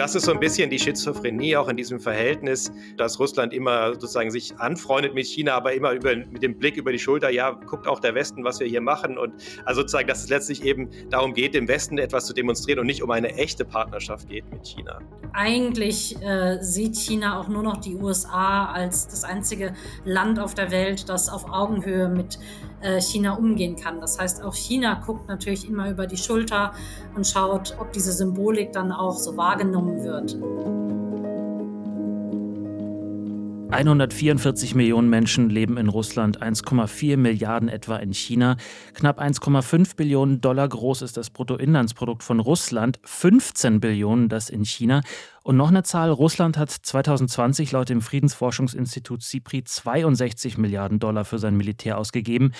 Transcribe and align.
das 0.00 0.14
ist 0.14 0.24
so 0.24 0.32
ein 0.32 0.40
bisschen 0.40 0.70
die 0.70 0.78
Schizophrenie 0.78 1.58
auch 1.58 1.68
in 1.68 1.76
diesem 1.76 2.00
Verhältnis, 2.00 2.72
dass 2.96 3.20
Russland 3.20 3.52
immer 3.52 3.92
sozusagen 3.92 4.30
sich 4.30 4.58
anfreundet 4.58 5.12
mit 5.12 5.26
China, 5.26 5.52
aber 5.52 5.74
immer 5.74 5.92
über, 5.92 6.16
mit 6.16 6.42
dem 6.42 6.58
Blick 6.58 6.78
über 6.78 6.90
die 6.90 6.98
Schulter, 6.98 7.28
ja, 7.28 7.50
guckt 7.50 7.86
auch 7.86 8.00
der 8.00 8.14
Westen, 8.14 8.42
was 8.42 8.60
wir 8.60 8.66
hier 8.66 8.80
machen. 8.80 9.18
Und 9.18 9.34
also 9.66 9.82
sozusagen, 9.82 10.08
dass 10.08 10.24
es 10.24 10.30
letztlich 10.30 10.64
eben 10.64 10.88
darum 11.10 11.34
geht, 11.34 11.52
dem 11.52 11.68
Westen 11.68 11.98
etwas 11.98 12.24
zu 12.24 12.32
demonstrieren 12.32 12.80
und 12.80 12.86
nicht 12.86 13.02
um 13.02 13.10
eine 13.10 13.34
echte 13.34 13.66
Partnerschaft 13.66 14.30
geht 14.30 14.50
mit 14.50 14.66
China. 14.66 15.00
Eigentlich 15.34 16.16
äh, 16.22 16.62
sieht 16.62 16.96
China 16.96 17.38
auch 17.38 17.48
nur 17.48 17.62
noch 17.62 17.76
die 17.76 17.96
USA 17.96 18.72
als 18.72 19.06
das 19.06 19.22
einzige 19.22 19.74
Land 20.06 20.38
auf 20.40 20.54
der 20.54 20.70
Welt, 20.70 21.10
das 21.10 21.28
auf 21.28 21.44
Augenhöhe 21.50 22.08
mit 22.08 22.38
China 23.00 23.34
umgehen 23.34 23.76
kann. 23.76 24.00
Das 24.00 24.18
heißt, 24.18 24.42
auch 24.42 24.54
China 24.54 25.02
guckt 25.04 25.28
natürlich 25.28 25.68
immer 25.68 25.90
über 25.90 26.06
die 26.06 26.16
Schulter 26.16 26.72
und 27.14 27.26
schaut, 27.26 27.76
ob 27.78 27.92
diese 27.92 28.12
Symbolik 28.12 28.72
dann 28.72 28.92
auch 28.92 29.18
so 29.18 29.36
wahrgenommen 29.36 30.02
wird. 30.02 30.36
144 33.70 34.74
Millionen 34.74 35.08
Menschen 35.08 35.48
leben 35.48 35.76
in 35.76 35.88
Russland, 35.88 36.42
1,4 36.42 37.16
Milliarden 37.16 37.68
etwa 37.68 37.96
in 37.96 38.12
China. 38.12 38.56
Knapp 38.94 39.20
1,5 39.20 39.94
Billionen 39.96 40.40
Dollar 40.40 40.68
groß 40.68 41.02
ist 41.02 41.16
das 41.16 41.30
Bruttoinlandsprodukt 41.30 42.24
von 42.24 42.40
Russland, 42.40 42.98
15 43.04 43.78
Billionen 43.78 44.28
das 44.28 44.50
in 44.50 44.64
China. 44.64 45.02
Und 45.50 45.56
noch 45.56 45.70
eine 45.70 45.82
Zahl, 45.82 46.10
Russland 46.10 46.56
hat 46.56 46.70
2020 46.70 47.72
laut 47.72 47.88
dem 47.88 48.02
Friedensforschungsinstitut 48.02 49.20
SIPRI 49.20 49.64
62 49.64 50.58
Milliarden 50.58 51.00
Dollar 51.00 51.24
für 51.24 51.40
sein 51.40 51.56
Militär 51.56 51.98
ausgegeben. 51.98 52.52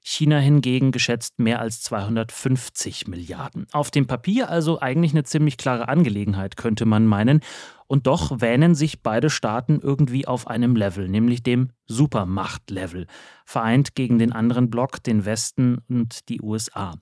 China 0.00 0.38
hingegen 0.38 0.92
geschätzt 0.92 1.40
mehr 1.40 1.58
als 1.58 1.80
250 1.80 3.08
Milliarden. 3.08 3.66
Auf 3.72 3.90
dem 3.90 4.06
Papier 4.06 4.48
also 4.48 4.80
eigentlich 4.80 5.10
eine 5.10 5.24
ziemlich 5.24 5.56
klare 5.56 5.88
Angelegenheit, 5.88 6.56
könnte 6.56 6.86
man 6.86 7.04
meinen. 7.04 7.40
Und 7.88 8.06
doch 8.06 8.40
wähnen 8.40 8.76
sich 8.76 9.02
beide 9.02 9.28
Staaten 9.28 9.80
irgendwie 9.82 10.28
auf 10.28 10.46
einem 10.46 10.76
Level, 10.76 11.08
nämlich 11.08 11.42
dem 11.42 11.70
Supermacht-Level, 11.86 13.08
vereint 13.44 13.96
gegen 13.96 14.20
den 14.20 14.30
anderen 14.30 14.70
Block, 14.70 15.02
den 15.02 15.24
Westen 15.24 15.78
und 15.88 16.28
die 16.28 16.40
USA. 16.40 16.94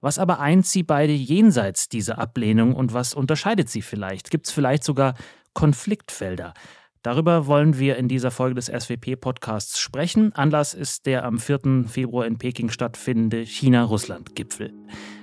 Was 0.00 0.18
aber 0.18 0.38
eint 0.38 0.64
sie 0.64 0.84
beide 0.84 1.12
jenseits 1.12 1.88
dieser 1.88 2.18
Ablehnung 2.18 2.74
und 2.74 2.92
was 2.92 3.14
unterscheidet 3.14 3.68
sie 3.68 3.82
vielleicht? 3.82 4.30
Gibt 4.30 4.46
es 4.46 4.52
vielleicht 4.52 4.84
sogar 4.84 5.14
Konfliktfelder? 5.54 6.54
Darüber 7.02 7.46
wollen 7.46 7.78
wir 7.78 7.96
in 7.96 8.08
dieser 8.08 8.30
Folge 8.30 8.54
des 8.54 8.66
SWP-Podcasts 8.66 9.80
sprechen. 9.80 10.32
Anlass 10.34 10.74
ist 10.74 11.06
der 11.06 11.24
am 11.24 11.38
4. 11.38 11.84
Februar 11.86 12.26
in 12.26 12.38
Peking 12.38 12.70
stattfindende 12.70 13.44
China-Russland-Gipfel. 13.44 14.72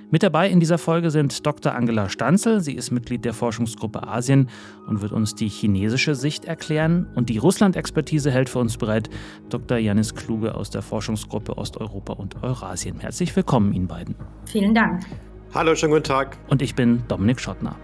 Mit 0.08 0.22
dabei 0.22 0.48
in 0.48 0.60
dieser 0.60 0.78
Folge 0.78 1.10
sind 1.10 1.44
Dr. 1.44 1.74
Angela 1.74 2.08
Stanzel. 2.08 2.60
Sie 2.60 2.74
ist 2.74 2.92
Mitglied 2.92 3.24
der 3.24 3.34
Forschungsgruppe 3.34 4.06
Asien 4.06 4.48
und 4.86 5.02
wird 5.02 5.10
uns 5.10 5.34
die 5.34 5.48
chinesische 5.48 6.14
Sicht 6.14 6.44
erklären. 6.44 7.08
Und 7.16 7.28
die 7.28 7.38
Russland-Expertise 7.38 8.30
hält 8.30 8.48
für 8.48 8.60
uns 8.60 8.76
bereit 8.76 9.10
Dr. 9.48 9.78
Janis 9.78 10.14
Kluge 10.14 10.54
aus 10.54 10.70
der 10.70 10.82
Forschungsgruppe 10.82 11.58
Osteuropa 11.58 12.12
und 12.12 12.40
Eurasien. 12.44 13.00
Herzlich 13.00 13.34
willkommen 13.34 13.72
Ihnen 13.72 13.88
beiden. 13.88 14.14
Vielen 14.44 14.74
Dank. 14.74 15.02
Hallo, 15.52 15.74
schönen 15.74 15.94
guten 15.94 16.04
Tag. 16.04 16.38
Und 16.48 16.62
ich 16.62 16.76
bin 16.76 17.02
Dominik 17.08 17.40
Schottner. 17.40 17.76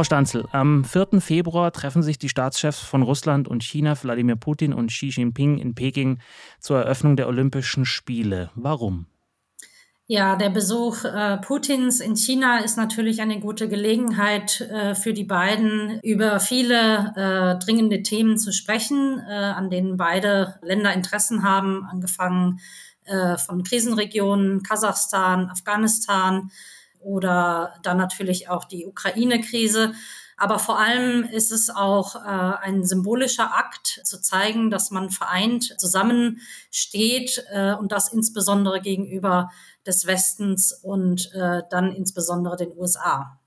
Frau 0.00 0.04
Stanzel, 0.04 0.48
am 0.52 0.82
4. 0.82 1.20
Februar 1.20 1.72
treffen 1.72 2.02
sich 2.02 2.18
die 2.18 2.30
Staatschefs 2.30 2.78
von 2.78 3.02
Russland 3.02 3.48
und 3.48 3.62
China, 3.62 3.94
Wladimir 4.02 4.36
Putin 4.36 4.72
und 4.72 4.86
Xi 4.86 5.08
Jinping 5.08 5.58
in 5.58 5.74
Peking 5.74 6.20
zur 6.58 6.78
Eröffnung 6.78 7.16
der 7.16 7.28
Olympischen 7.28 7.84
Spiele. 7.84 8.48
Warum? 8.54 9.04
Ja, 10.06 10.36
der 10.36 10.48
Besuch 10.48 11.04
äh, 11.04 11.36
Putins 11.36 12.00
in 12.00 12.16
China 12.16 12.60
ist 12.60 12.78
natürlich 12.78 13.20
eine 13.20 13.40
gute 13.40 13.68
Gelegenheit 13.68 14.62
äh, 14.62 14.94
für 14.94 15.12
die 15.12 15.24
beiden, 15.24 16.00
über 16.00 16.40
viele 16.40 17.12
äh, 17.14 17.62
dringende 17.62 18.02
Themen 18.02 18.38
zu 18.38 18.54
sprechen, 18.54 19.22
äh, 19.28 19.34
an 19.34 19.68
denen 19.68 19.98
beide 19.98 20.58
Länder 20.62 20.94
Interessen 20.94 21.42
haben, 21.42 21.84
angefangen 21.84 22.60
äh, 23.04 23.36
von 23.36 23.64
Krisenregionen, 23.64 24.62
Kasachstan, 24.62 25.50
Afghanistan 25.50 26.50
oder 27.00 27.74
dann 27.82 27.96
natürlich 27.96 28.48
auch 28.48 28.64
die 28.64 28.86
Ukraine-Krise. 28.86 29.92
Aber 30.36 30.58
vor 30.58 30.78
allem 30.78 31.24
ist 31.24 31.52
es 31.52 31.68
auch 31.68 32.16
äh, 32.16 32.18
ein 32.18 32.82
symbolischer 32.82 33.54
Akt, 33.54 34.00
zu 34.04 34.22
zeigen, 34.22 34.70
dass 34.70 34.90
man 34.90 35.10
vereint 35.10 35.78
zusammensteht 35.78 37.44
äh, 37.50 37.74
und 37.74 37.92
das 37.92 38.10
insbesondere 38.10 38.80
gegenüber 38.80 39.50
des 39.86 40.06
Westens 40.06 40.72
und 40.72 41.30
äh, 41.34 41.62
dann 41.70 41.92
insbesondere 41.92 42.56
den 42.56 42.72
USA. 42.74 43.38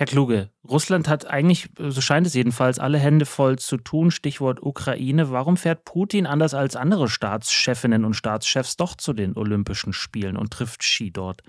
Herr 0.00 0.06
Kluge, 0.06 0.48
Russland 0.66 1.08
hat 1.08 1.26
eigentlich, 1.26 1.68
so 1.78 2.00
scheint 2.00 2.26
es 2.26 2.32
jedenfalls, 2.32 2.78
alle 2.78 2.98
Hände 2.98 3.26
voll 3.26 3.58
zu 3.58 3.76
tun. 3.76 4.10
Stichwort 4.10 4.62
Ukraine. 4.62 5.30
Warum 5.30 5.58
fährt 5.58 5.84
Putin 5.84 6.26
anders 6.26 6.54
als 6.54 6.74
andere 6.74 7.08
Staatschefinnen 7.08 8.04
und 8.06 8.14
Staatschefs 8.14 8.76
doch 8.76 8.96
zu 8.96 9.12
den 9.12 9.36
Olympischen 9.36 9.92
Spielen 9.92 10.38
und 10.38 10.52
trifft 10.52 10.82
Ski 10.82 11.12
dort? 11.12 11.42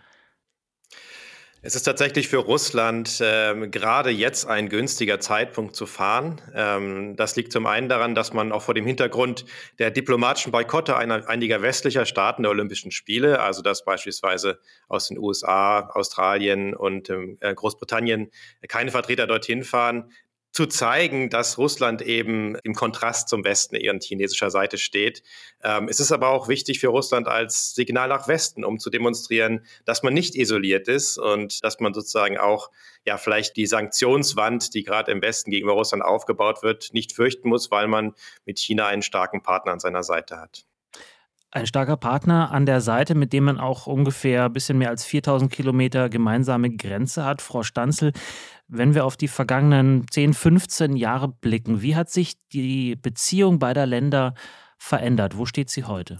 Es 1.63 1.75
ist 1.75 1.83
tatsächlich 1.83 2.27
für 2.27 2.38
Russland 2.38 3.19
ähm, 3.22 3.69
gerade 3.69 4.09
jetzt 4.09 4.47
ein 4.47 4.67
günstiger 4.67 5.19
Zeitpunkt 5.19 5.75
zu 5.75 5.85
fahren. 5.85 6.41
Ähm, 6.55 7.16
das 7.16 7.35
liegt 7.35 7.51
zum 7.51 7.67
einen 7.67 7.88
daran, 7.88 8.16
dass 8.16 8.33
man 8.33 8.51
auch 8.51 8.63
vor 8.63 8.73
dem 8.73 8.88
Hintergrund 8.88 9.45
der 9.77 9.91
diplomatischen 9.91 10.51
Boykotte 10.51 10.97
einer, 10.97 11.29
einiger 11.29 11.61
westlicher 11.61 12.07
Staaten 12.07 12.41
der 12.41 12.50
Olympischen 12.50 12.89
Spiele, 12.89 13.41
also 13.41 13.61
dass 13.61 13.85
beispielsweise 13.85 14.59
aus 14.88 15.09
den 15.09 15.19
USA, 15.19 15.81
Australien 15.94 16.73
und 16.73 17.11
ähm, 17.11 17.38
äh, 17.41 17.53
Großbritannien 17.53 18.31
keine 18.67 18.89
Vertreter 18.89 19.27
dorthin 19.27 19.63
fahren, 19.63 20.11
zu 20.51 20.66
zeigen, 20.66 21.29
dass 21.29 21.57
Russland 21.57 22.01
eben 22.01 22.56
im 22.63 22.75
Kontrast 22.75 23.29
zum 23.29 23.44
Westen 23.45 23.75
eher 23.75 23.91
an 23.91 24.01
chinesischer 24.01 24.51
Seite 24.51 24.78
steht. 24.78 25.23
Ähm, 25.63 25.88
es 25.88 26.00
ist 26.00 26.12
aber 26.12 26.29
auch 26.29 26.50
wichtig 26.50 26.79
für 26.79 26.89
Russland 26.89 27.28
als 27.28 27.73
Signal 27.73 28.09
nach 28.09 28.28
Westen, 28.28 28.66
um 28.66 28.78
zu 28.78 28.89
demonstrieren, 28.89 29.66
dass 29.85 30.03
man 30.03 30.13
nicht 30.13 30.35
isoliert 30.35 30.88
ist 30.88 31.17
und 31.17 31.63
dass 31.63 31.79
man 31.79 31.94
sozusagen 31.94 32.38
auch 32.38 32.69
ja 33.06 33.17
vielleicht 33.17 33.56
die 33.56 33.66
Sanktionswand, 33.66 34.73
die 34.73 34.84
gerade 34.84 35.12
im 35.12 35.22
Westen 35.22 35.51
gegenüber 35.51 35.73
Russland 35.73 36.03
aufgebaut 36.03 36.63
wird, 36.63 36.94
nicht 36.94 37.13
fürchten 37.13 37.47
muss, 37.47 37.72
weil 37.72 37.88
man 37.88 38.13
mit 38.45 38.59
China 38.59 38.88
einen 38.88 39.01
starken 39.03 39.41
Partner 39.41 39.72
an 39.72 39.79
seiner 39.79 40.03
Seite 40.03 40.38
hat. 40.38 40.66
Ein 41.53 41.68
starker 41.68 41.97
Partner 41.97 42.51
an 42.51 42.66
der 42.66 42.79
Seite, 42.79 43.13
mit 43.13 43.33
dem 43.33 43.44
man 43.44 43.59
auch 43.59 43.85
ungefähr 43.85 44.45
ein 44.45 44.53
bisschen 44.53 44.78
mehr 44.78 44.89
als 44.89 45.03
4000 45.03 45.51
Kilometer 45.51 46.07
gemeinsame 46.07 46.69
Grenze 46.69 47.25
hat. 47.25 47.41
Frau 47.41 47.62
Stanzel, 47.62 48.13
wenn 48.71 48.95
wir 48.95 49.05
auf 49.05 49.17
die 49.17 49.27
vergangenen 49.27 50.05
10, 50.09 50.33
15 50.33 50.95
Jahre 50.95 51.27
blicken, 51.27 51.81
wie 51.81 51.95
hat 51.95 52.09
sich 52.09 52.35
die 52.53 52.95
Beziehung 52.95 53.59
beider 53.59 53.85
Länder 53.85 54.33
verändert? 54.77 55.37
Wo 55.37 55.45
steht 55.45 55.69
sie 55.69 55.83
heute? 55.83 56.17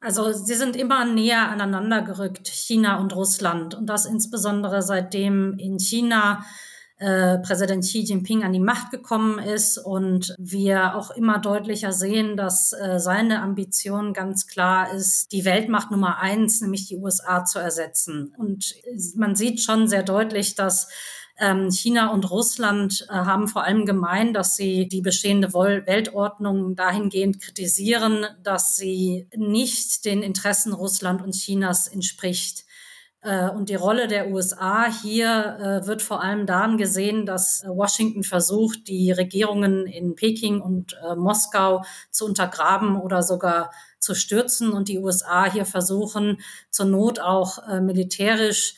Also 0.00 0.32
sie 0.32 0.54
sind 0.54 0.74
immer 0.74 1.04
näher 1.04 1.48
aneinander 1.48 2.02
gerückt, 2.02 2.48
China 2.48 2.98
und 2.98 3.14
Russland. 3.14 3.76
Und 3.76 3.86
das 3.86 4.04
insbesondere 4.04 4.82
seitdem 4.82 5.56
in 5.58 5.78
China 5.78 6.44
äh, 7.02 7.38
Präsident 7.38 7.84
Xi 7.84 8.00
Jinping 8.00 8.42
an 8.42 8.52
die 8.52 8.60
Macht 8.60 8.90
gekommen 8.90 9.38
ist 9.38 9.78
und 9.78 10.34
wir 10.38 10.96
auch 10.96 11.10
immer 11.12 11.38
deutlicher 11.38 11.92
sehen, 11.92 12.36
dass 12.36 12.72
äh, 12.72 12.98
seine 12.98 13.42
Ambition 13.42 14.12
ganz 14.12 14.48
klar 14.48 14.92
ist, 14.92 15.30
die 15.30 15.44
Weltmacht 15.44 15.92
Nummer 15.92 16.18
eins, 16.18 16.60
nämlich 16.60 16.86
die 16.86 16.96
USA, 16.96 17.44
zu 17.44 17.60
ersetzen. 17.60 18.34
Und 18.38 18.74
man 19.14 19.36
sieht 19.36 19.60
schon 19.60 19.86
sehr 19.86 20.02
deutlich, 20.02 20.56
dass 20.56 20.88
China 21.70 22.12
und 22.12 22.30
Russland 22.30 23.06
äh, 23.08 23.12
haben 23.12 23.48
vor 23.48 23.64
allem 23.64 23.86
gemein, 23.86 24.32
dass 24.32 24.54
sie 24.54 24.86
die 24.86 25.00
bestehende 25.00 25.52
Weltordnung 25.52 26.76
dahingehend 26.76 27.40
kritisieren, 27.40 28.26
dass 28.42 28.76
sie 28.76 29.28
nicht 29.34 30.04
den 30.04 30.22
Interessen 30.22 30.72
Russland 30.72 31.22
und 31.22 31.34
Chinas 31.34 31.88
entspricht. 31.88 32.64
Äh, 33.22 33.48
und 33.48 33.70
die 33.70 33.74
Rolle 33.74 34.08
der 34.08 34.28
USA 34.28 34.86
hier 34.90 35.82
äh, 35.82 35.86
wird 35.86 36.02
vor 36.02 36.22
allem 36.22 36.46
daran 36.46 36.76
gesehen, 36.76 37.24
dass 37.24 37.64
Washington 37.66 38.24
versucht, 38.24 38.86
die 38.86 39.10
Regierungen 39.10 39.86
in 39.86 40.14
Peking 40.14 40.60
und 40.60 40.96
Moskau 41.16 41.82
zu 42.10 42.26
untergraben 42.26 43.00
oder 43.00 43.22
sogar 43.22 43.72
zu 43.98 44.14
stürzen 44.14 44.72
und 44.72 44.88
die 44.88 44.98
USA 44.98 45.50
hier 45.50 45.64
versuchen, 45.64 46.40
zur 46.70 46.86
Not 46.86 47.20
auch 47.20 47.58
militärisch 47.80 48.74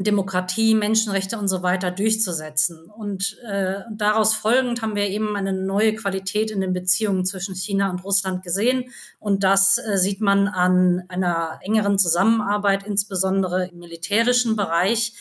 Demokratie, 0.00 0.76
Menschenrechte 0.76 1.38
und 1.38 1.48
so 1.48 1.64
weiter 1.64 1.90
durchzusetzen. 1.90 2.88
Und 2.88 3.36
äh, 3.40 3.80
daraus 3.90 4.34
folgend 4.34 4.80
haben 4.80 4.94
wir 4.94 5.08
eben 5.08 5.34
eine 5.34 5.52
neue 5.52 5.94
Qualität 5.96 6.52
in 6.52 6.60
den 6.60 6.72
Beziehungen 6.72 7.24
zwischen 7.24 7.56
China 7.56 7.90
und 7.90 8.04
Russland 8.04 8.44
gesehen. 8.44 8.92
Und 9.18 9.42
das 9.42 9.78
äh, 9.78 9.98
sieht 9.98 10.20
man 10.20 10.46
an 10.46 11.02
einer 11.08 11.58
engeren 11.62 11.98
Zusammenarbeit, 11.98 12.86
insbesondere 12.86 13.66
im 13.66 13.78
militärischen 13.80 14.54
Bereich, 14.54 15.14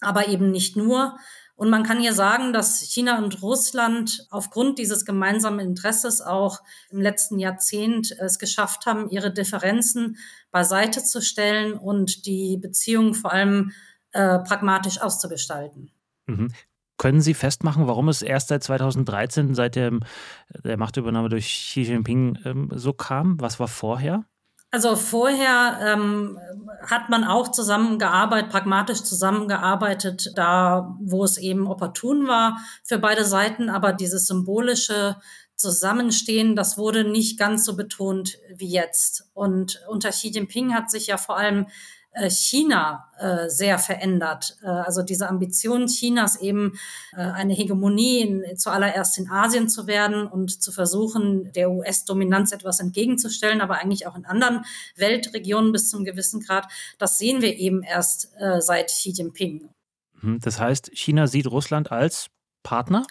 aber 0.00 0.28
eben 0.28 0.50
nicht 0.50 0.74
nur. 0.74 1.18
Und 1.56 1.68
man 1.68 1.84
kann 1.84 2.00
hier 2.00 2.14
sagen, 2.14 2.52
dass 2.54 2.80
China 2.80 3.18
und 3.18 3.42
Russland 3.42 4.26
aufgrund 4.30 4.78
dieses 4.78 5.04
gemeinsamen 5.04 5.60
Interesses 5.60 6.20
auch 6.22 6.60
im 6.90 7.00
letzten 7.00 7.38
Jahrzehnt 7.38 8.10
es 8.18 8.38
geschafft 8.38 8.86
haben, 8.86 9.10
ihre 9.10 9.32
Differenzen 9.32 10.16
beiseite 10.50 11.04
zu 11.04 11.20
stellen 11.20 11.74
und 11.74 12.26
die 12.26 12.56
Beziehungen 12.56 13.14
vor 13.14 13.32
allem 13.32 13.72
äh, 14.14 14.38
pragmatisch 14.38 15.00
auszugestalten. 15.00 15.90
Mhm. 16.26 16.52
Können 16.96 17.20
Sie 17.20 17.34
festmachen, 17.34 17.86
warum 17.86 18.08
es 18.08 18.22
erst 18.22 18.48
seit 18.48 18.62
2013, 18.62 19.54
seit 19.54 19.74
der, 19.74 19.92
der 20.64 20.78
Machtübernahme 20.78 21.28
durch 21.28 21.46
Xi 21.46 21.82
Jinping 21.82 22.38
ähm, 22.44 22.70
so 22.72 22.92
kam? 22.92 23.40
Was 23.40 23.58
war 23.58 23.68
vorher? 23.68 24.24
Also 24.70 24.96
vorher 24.96 25.78
ähm, 25.82 26.38
hat 26.86 27.08
man 27.10 27.24
auch 27.24 27.50
zusammengearbeitet, 27.50 28.50
pragmatisch 28.50 29.02
zusammengearbeitet, 29.02 30.32
da 30.36 30.96
wo 31.00 31.24
es 31.24 31.36
eben 31.36 31.66
opportun 31.66 32.26
war 32.26 32.58
für 32.82 32.98
beide 32.98 33.24
Seiten. 33.24 33.70
Aber 33.70 33.92
dieses 33.92 34.26
symbolische 34.26 35.16
Zusammenstehen, 35.56 36.56
das 36.56 36.78
wurde 36.78 37.04
nicht 37.04 37.38
ganz 37.38 37.64
so 37.64 37.76
betont 37.76 38.38
wie 38.54 38.68
jetzt. 38.68 39.30
Und 39.32 39.80
unter 39.88 40.10
Xi 40.10 40.28
Jinping 40.28 40.74
hat 40.74 40.90
sich 40.90 41.06
ja 41.06 41.16
vor 41.16 41.36
allem 41.36 41.66
China 42.28 43.08
äh, 43.18 43.48
sehr 43.48 43.78
verändert. 43.78 44.56
Äh, 44.62 44.68
also 44.68 45.02
diese 45.02 45.28
Ambition 45.28 45.86
Chinas 45.86 46.40
eben 46.40 46.78
äh, 47.12 47.20
eine 47.20 47.54
Hegemonie 47.54 48.20
in, 48.20 48.56
zuallererst 48.56 49.18
in 49.18 49.30
Asien 49.30 49.68
zu 49.68 49.86
werden 49.86 50.26
und 50.26 50.62
zu 50.62 50.72
versuchen, 50.72 51.52
der 51.52 51.70
US-Dominanz 51.70 52.52
etwas 52.52 52.80
entgegenzustellen, 52.80 53.60
aber 53.60 53.78
eigentlich 53.78 54.06
auch 54.06 54.16
in 54.16 54.26
anderen 54.26 54.64
Weltregionen 54.96 55.72
bis 55.72 55.90
zum 55.90 56.04
gewissen 56.04 56.40
Grad, 56.40 56.66
das 56.98 57.18
sehen 57.18 57.42
wir 57.42 57.56
eben 57.56 57.82
erst 57.82 58.30
äh, 58.38 58.60
seit 58.60 58.88
Xi 58.88 59.10
Jinping. 59.10 59.68
Mhm. 60.20 60.40
Das 60.40 60.60
heißt, 60.60 60.90
China 60.94 61.26
sieht 61.26 61.46
Russland 61.46 61.92
als 61.92 62.28
Partner? 62.62 63.06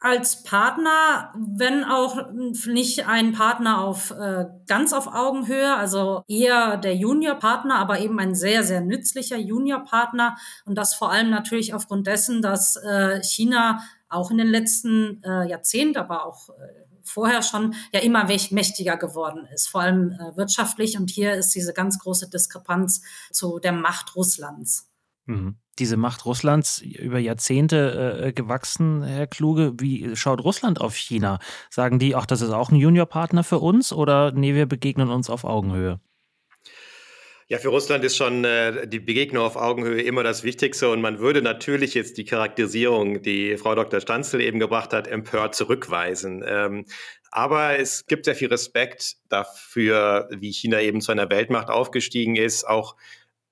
Als 0.00 0.42
Partner, 0.42 1.34
wenn 1.36 1.84
auch 1.84 2.32
nicht 2.32 3.06
ein 3.06 3.32
Partner 3.32 3.84
auf 3.84 4.10
äh, 4.10 4.46
ganz 4.66 4.94
auf 4.94 5.06
Augenhöhe, 5.06 5.76
also 5.76 6.24
eher 6.26 6.78
der 6.78 6.96
Junior-Partner, 6.96 7.76
aber 7.76 8.00
eben 8.00 8.18
ein 8.18 8.34
sehr, 8.34 8.64
sehr 8.64 8.80
nützlicher 8.80 9.36
Junior-Partner. 9.36 10.38
Und 10.64 10.76
das 10.76 10.94
vor 10.94 11.12
allem 11.12 11.28
natürlich 11.28 11.74
aufgrund 11.74 12.06
dessen, 12.06 12.40
dass 12.40 12.76
äh, 12.76 13.22
China 13.22 13.82
auch 14.08 14.30
in 14.30 14.38
den 14.38 14.48
letzten 14.48 15.22
äh, 15.22 15.46
Jahrzehnten, 15.46 15.98
aber 15.98 16.24
auch 16.24 16.48
äh, 16.48 16.52
vorher 17.04 17.42
schon 17.42 17.74
ja 17.92 18.00
immer 18.00 18.24
mächtiger 18.24 18.96
geworden 18.96 19.46
ist, 19.52 19.68
vor 19.68 19.82
allem 19.82 20.12
äh, 20.12 20.34
wirtschaftlich. 20.34 20.98
Und 20.98 21.10
hier 21.10 21.34
ist 21.34 21.54
diese 21.54 21.74
ganz 21.74 21.98
große 21.98 22.30
Diskrepanz 22.30 23.02
zu 23.32 23.58
der 23.58 23.72
Macht 23.72 24.16
Russlands. 24.16 24.88
Mhm 25.26 25.56
diese 25.80 25.96
Macht 25.96 26.26
Russlands 26.26 26.78
über 26.78 27.18
Jahrzehnte 27.18 28.22
äh, 28.22 28.32
gewachsen, 28.32 29.02
Herr 29.02 29.26
Kluge. 29.26 29.72
Wie 29.78 30.14
schaut 30.14 30.44
Russland 30.44 30.80
auf 30.80 30.94
China? 30.94 31.38
Sagen 31.70 31.98
die, 31.98 32.14
ach, 32.14 32.26
das 32.26 32.42
ist 32.42 32.50
auch 32.50 32.70
ein 32.70 32.76
Juniorpartner 32.76 33.42
für 33.42 33.58
uns 33.58 33.92
oder 33.92 34.32
nee, 34.32 34.54
wir 34.54 34.66
begegnen 34.66 35.10
uns 35.10 35.30
auf 35.30 35.44
Augenhöhe? 35.44 35.98
Ja, 37.48 37.58
für 37.58 37.70
Russland 37.70 38.04
ist 38.04 38.16
schon 38.16 38.44
äh, 38.44 38.86
die 38.86 39.00
Begegnung 39.00 39.42
auf 39.42 39.56
Augenhöhe 39.56 40.02
immer 40.02 40.22
das 40.22 40.44
Wichtigste 40.44 40.88
und 40.88 41.00
man 41.00 41.18
würde 41.18 41.42
natürlich 41.42 41.94
jetzt 41.94 42.16
die 42.16 42.24
Charakterisierung, 42.24 43.22
die 43.22 43.56
Frau 43.56 43.74
Dr. 43.74 44.00
Stanzel 44.00 44.40
eben 44.40 44.60
gebracht 44.60 44.92
hat, 44.92 45.08
empört 45.08 45.56
zurückweisen. 45.56 46.44
Ähm, 46.46 46.84
aber 47.32 47.76
es 47.78 48.06
gibt 48.06 48.26
sehr 48.26 48.36
viel 48.36 48.48
Respekt 48.48 49.16
dafür, 49.28 50.28
wie 50.30 50.52
China 50.52 50.80
eben 50.80 51.00
zu 51.00 51.10
einer 51.10 51.28
Weltmacht 51.28 51.70
aufgestiegen 51.70 52.36
ist, 52.36 52.64
auch 52.64 52.94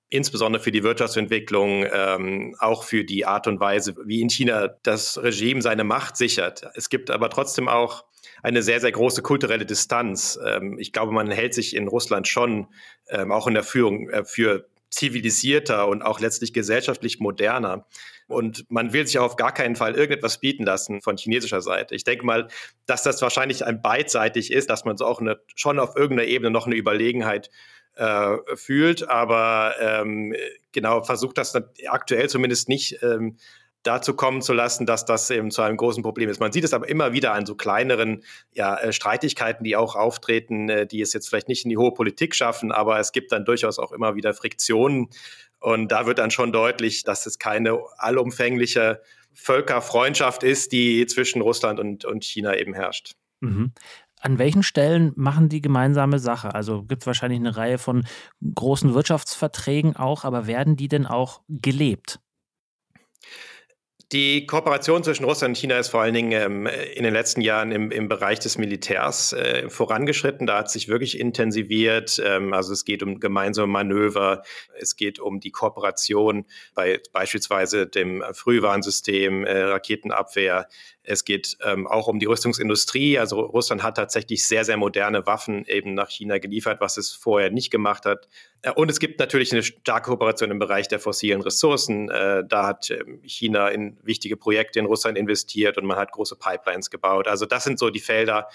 insbesondere 0.09 0.61
für 0.61 0.71
die 0.71 0.83
Wirtschaftsentwicklung, 0.83 1.85
ähm, 1.91 2.55
auch 2.59 2.83
für 2.83 3.03
die 3.03 3.25
Art 3.25 3.47
und 3.47 3.59
Weise, 3.59 3.95
wie 4.05 4.21
in 4.21 4.29
China 4.29 4.69
das 4.83 5.21
Regime 5.21 5.61
seine 5.61 5.83
Macht 5.83 6.17
sichert. 6.17 6.63
Es 6.75 6.89
gibt 6.89 7.11
aber 7.11 7.29
trotzdem 7.29 7.67
auch 7.67 8.05
eine 8.41 8.63
sehr, 8.63 8.79
sehr 8.79 8.91
große 8.91 9.21
kulturelle 9.21 9.65
Distanz. 9.65 10.39
Ähm, 10.43 10.77
ich 10.79 10.93
glaube, 10.93 11.11
man 11.11 11.29
hält 11.29 11.53
sich 11.53 11.75
in 11.75 11.87
Russland 11.87 12.27
schon 12.27 12.67
ähm, 13.09 13.31
auch 13.31 13.47
in 13.47 13.53
der 13.53 13.63
Führung 13.63 14.09
äh, 14.09 14.23
für 14.25 14.67
zivilisierter 14.89 15.87
und 15.87 16.01
auch 16.01 16.19
letztlich 16.19 16.53
gesellschaftlich 16.53 17.19
moderner. 17.19 17.85
Und 18.27 18.69
man 18.69 18.93
will 18.93 19.05
sich 19.05 19.19
auf 19.19 19.35
gar 19.35 19.53
keinen 19.53 19.75
Fall 19.75 19.95
irgendetwas 19.95 20.39
bieten 20.39 20.63
lassen 20.63 21.01
von 21.01 21.17
chinesischer 21.17 21.61
Seite. 21.61 21.95
Ich 21.95 22.03
denke 22.03 22.25
mal, 22.25 22.47
dass 22.85 23.03
das 23.03 23.21
wahrscheinlich 23.21 23.65
ein 23.65 23.81
beidseitig 23.81 24.51
ist, 24.51 24.69
dass 24.69 24.85
man 24.85 24.97
so 24.97 25.05
auch 25.05 25.19
eine, 25.19 25.39
schon 25.55 25.79
auf 25.79 25.95
irgendeiner 25.95 26.27
Ebene 26.27 26.51
noch 26.51 26.65
eine 26.65 26.75
Überlegenheit 26.75 27.49
fühlt, 28.55 29.09
aber 29.09 29.75
ähm, 29.79 30.33
genau 30.71 31.03
versucht 31.03 31.37
das 31.37 31.53
aktuell 31.87 32.29
zumindest 32.29 32.69
nicht 32.69 33.03
ähm, 33.03 33.37
dazu 33.83 34.13
kommen 34.13 34.41
zu 34.41 34.53
lassen, 34.53 34.85
dass 34.85 35.05
das 35.05 35.29
eben 35.29 35.51
zu 35.51 35.61
einem 35.61 35.77
großen 35.77 36.03
Problem 36.03 36.29
ist. 36.29 36.39
Man 36.39 36.51
sieht 36.51 36.63
es 36.63 36.73
aber 36.73 36.89
immer 36.89 37.13
wieder 37.13 37.33
an 37.33 37.45
so 37.45 37.55
kleineren 37.55 38.23
ja, 38.51 38.77
äh, 38.77 38.91
Streitigkeiten, 38.91 39.63
die 39.63 39.75
auch 39.75 39.95
auftreten, 39.95 40.69
äh, 40.69 40.85
die 40.85 41.01
es 41.01 41.13
jetzt 41.13 41.29
vielleicht 41.29 41.47
nicht 41.47 41.63
in 41.63 41.69
die 41.69 41.77
hohe 41.77 41.93
Politik 41.93 42.35
schaffen, 42.35 42.71
aber 42.71 42.99
es 42.99 43.11
gibt 43.11 43.31
dann 43.31 43.45
durchaus 43.45 43.79
auch 43.79 43.91
immer 43.91 44.15
wieder 44.15 44.33
Friktionen. 44.33 45.09
Und 45.59 45.91
da 45.91 46.05
wird 46.05 46.19
dann 46.19 46.31
schon 46.31 46.51
deutlich, 46.51 47.03
dass 47.03 47.25
es 47.25 47.39
keine 47.39 47.79
allumfängliche 47.97 49.01
Völkerfreundschaft 49.33 50.43
ist, 50.43 50.71
die 50.71 51.05
zwischen 51.05 51.41
Russland 51.41 51.79
und, 51.79 52.05
und 52.05 52.23
China 52.23 52.55
eben 52.57 52.73
herrscht. 52.73 53.13
Mhm. 53.41 53.71
An 54.19 54.37
welchen 54.37 54.63
Stellen 54.63 55.13
machen 55.15 55.49
die 55.49 55.61
gemeinsame 55.61 56.19
Sache? 56.19 56.53
Also 56.53 56.83
gibt 56.83 57.03
es 57.03 57.07
wahrscheinlich 57.07 57.39
eine 57.39 57.55
Reihe 57.55 57.77
von 57.77 58.05
großen 58.53 58.93
Wirtschaftsverträgen 58.93 59.95
auch, 59.95 60.25
aber 60.25 60.45
werden 60.45 60.75
die 60.75 60.89
denn 60.89 61.05
auch 61.05 61.41
gelebt? 61.47 62.19
Die 64.11 64.47
Kooperation 64.47 65.03
zwischen 65.03 65.23
Russland 65.23 65.51
und 65.51 65.57
China 65.61 65.77
ist 65.77 65.89
vor 65.89 66.01
allen 66.01 66.15
Dingen 66.15 66.31
ähm, 66.31 66.65
in 66.65 67.03
den 67.03 67.13
letzten 67.13 67.41
Jahren 67.41 67.71
im, 67.71 67.91
im 67.91 68.07
Bereich 68.09 68.39
des 68.39 68.57
Militärs 68.57 69.33
äh, 69.33 69.69
vorangeschritten. 69.69 70.47
Da 70.47 70.57
hat 70.57 70.71
sich 70.71 70.87
wirklich 70.87 71.19
intensiviert. 71.19 72.19
Ähm, 72.25 72.51
also 72.51 72.73
es 72.73 72.85
geht 72.85 73.03
um 73.03 73.19
gemeinsame 73.19 73.67
Manöver, 73.67 74.41
es 74.79 74.95
geht 74.95 75.19
um 75.19 75.39
die 75.39 75.51
Kooperation 75.51 76.47
bei 76.73 76.99
beispielsweise 77.13 77.85
dem 77.85 78.23
Frühwarnsystem, 78.33 79.45
äh, 79.45 79.61
Raketenabwehr. 79.61 80.67
Es 81.09 81.25
geht 81.25 81.57
ähm, 81.63 81.87
auch 81.87 82.07
um 82.07 82.19
die 82.19 82.27
Rüstungsindustrie. 82.27 83.17
Also 83.17 83.39
Russland 83.39 83.81
hat 83.81 83.97
tatsächlich 83.97 84.45
sehr, 84.45 84.63
sehr 84.63 84.77
moderne 84.77 85.25
Waffen 85.25 85.65
eben 85.65 85.95
nach 85.95 86.09
China 86.09 86.37
geliefert, 86.37 86.81
was 86.81 86.97
es 86.97 87.11
vorher 87.11 87.49
nicht 87.49 87.71
gemacht 87.71 88.05
hat. 88.05 88.27
Äh, 88.61 88.71
und 88.71 88.91
es 88.91 88.99
gibt 88.99 89.19
natürlich 89.19 89.51
eine 89.51 89.63
starke 89.63 90.11
Kooperation 90.11 90.51
im 90.51 90.59
Bereich 90.59 90.87
der 90.87 90.99
fossilen 90.99 91.41
Ressourcen. 91.41 92.09
Äh, 92.09 92.43
da 92.47 92.67
hat 92.67 92.91
ähm, 92.91 93.21
China 93.23 93.69
in 93.69 93.97
wichtige 94.03 94.37
Projekte 94.37 94.77
in 94.77 94.85
Russland 94.85 95.17
investiert 95.17 95.79
und 95.79 95.85
man 95.85 95.97
hat 95.97 96.11
große 96.11 96.35
Pipelines 96.35 96.91
gebaut. 96.91 97.27
Also 97.27 97.47
das 97.47 97.63
sind 97.63 97.79
so 97.79 97.89
die 97.89 97.99
Felder, 97.99 98.47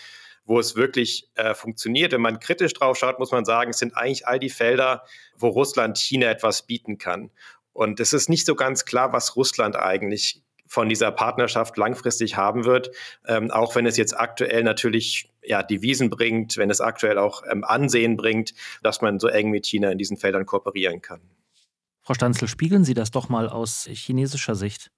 wo 0.45 0.61
es 0.61 0.77
wirklich 0.77 1.29
äh, 1.35 1.55
funktioniert. 1.55 2.13
Wenn 2.13 2.21
man 2.21 2.39
kritisch 2.39 2.75
drauf 2.75 2.97
schaut, 2.97 3.19
muss 3.19 3.33
man 3.33 3.45
sagen, 3.45 3.71
es 3.71 3.79
sind 3.79 3.97
eigentlich 3.97 4.29
all 4.29 4.39
die 4.39 4.51
Felder, 4.51 5.03
wo 5.37 5.49
Russland 5.49 5.99
China 5.99 6.31
etwas 6.31 6.63
bieten 6.63 6.99
kann. 6.99 7.31
Und 7.73 7.99
es 7.99 8.13
ist 8.13 8.29
nicht 8.29 8.47
so 8.47 8.55
ganz 8.55 8.85
klar, 8.85 9.13
was 9.13 9.35
Russland 9.35 9.75
eigentlich 9.75 10.41
von 10.67 10.89
dieser 10.89 11.11
Partnerschaft 11.11 11.77
langfristig 11.77 12.37
haben 12.37 12.65
wird, 12.65 12.91
ähm, 13.27 13.51
auch 13.51 13.75
wenn 13.75 13.87
es 13.87 13.97
jetzt 13.97 14.19
aktuell 14.19 14.63
natürlich 14.63 15.31
ja, 15.43 15.63
Devisen 15.63 16.11
bringt, 16.11 16.57
wenn 16.57 16.71
es 16.71 16.81
aktuell 16.81 17.19
auch 17.19 17.43
ähm, 17.51 17.65
Ansehen 17.65 18.17
bringt, 18.17 18.55
dass 18.83 19.03
man 19.03 19.19
so 19.19 19.29
eng 19.29 19.51
mit 19.51 19.67
China 19.67 19.91
in 19.91 19.99
diesen 19.99 20.17
Feldern 20.17 20.47
kooperieren 20.47 21.03
kann. 21.03 21.21
Frau 22.03 22.15
Stanzel, 22.15 22.49
spiegeln 22.49 22.85
Sie 22.85 22.95
das 22.95 23.11
doch 23.11 23.29
mal 23.29 23.49
aus 23.49 23.89
chinesischer 23.91 24.55
Sicht. 24.55 24.91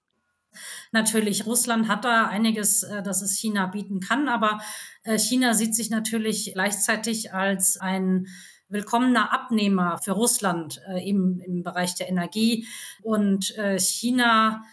Natürlich, 0.91 1.45
Russland 1.45 1.87
hat 1.87 2.05
da 2.05 2.27
einiges, 2.27 2.83
äh, 2.83 3.03
das 3.03 3.21
es 3.21 3.37
China 3.37 3.67
bieten 3.67 3.99
kann, 3.99 4.27
aber 4.27 4.59
äh, 5.03 5.17
China 5.17 5.53
sieht 5.53 5.75
sich 5.75 5.89
natürlich 5.89 6.51
gleichzeitig 6.53 7.33
als 7.33 7.77
ein 7.77 8.27
willkommener 8.69 9.31
Abnehmer 9.31 9.97
für 9.99 10.11
Russland 10.11 10.81
äh, 10.89 11.07
im, 11.07 11.39
im 11.39 11.63
Bereich 11.63 11.95
der 11.95 12.09
Energie. 12.09 12.67
Und 13.01 13.53
China 13.77 14.63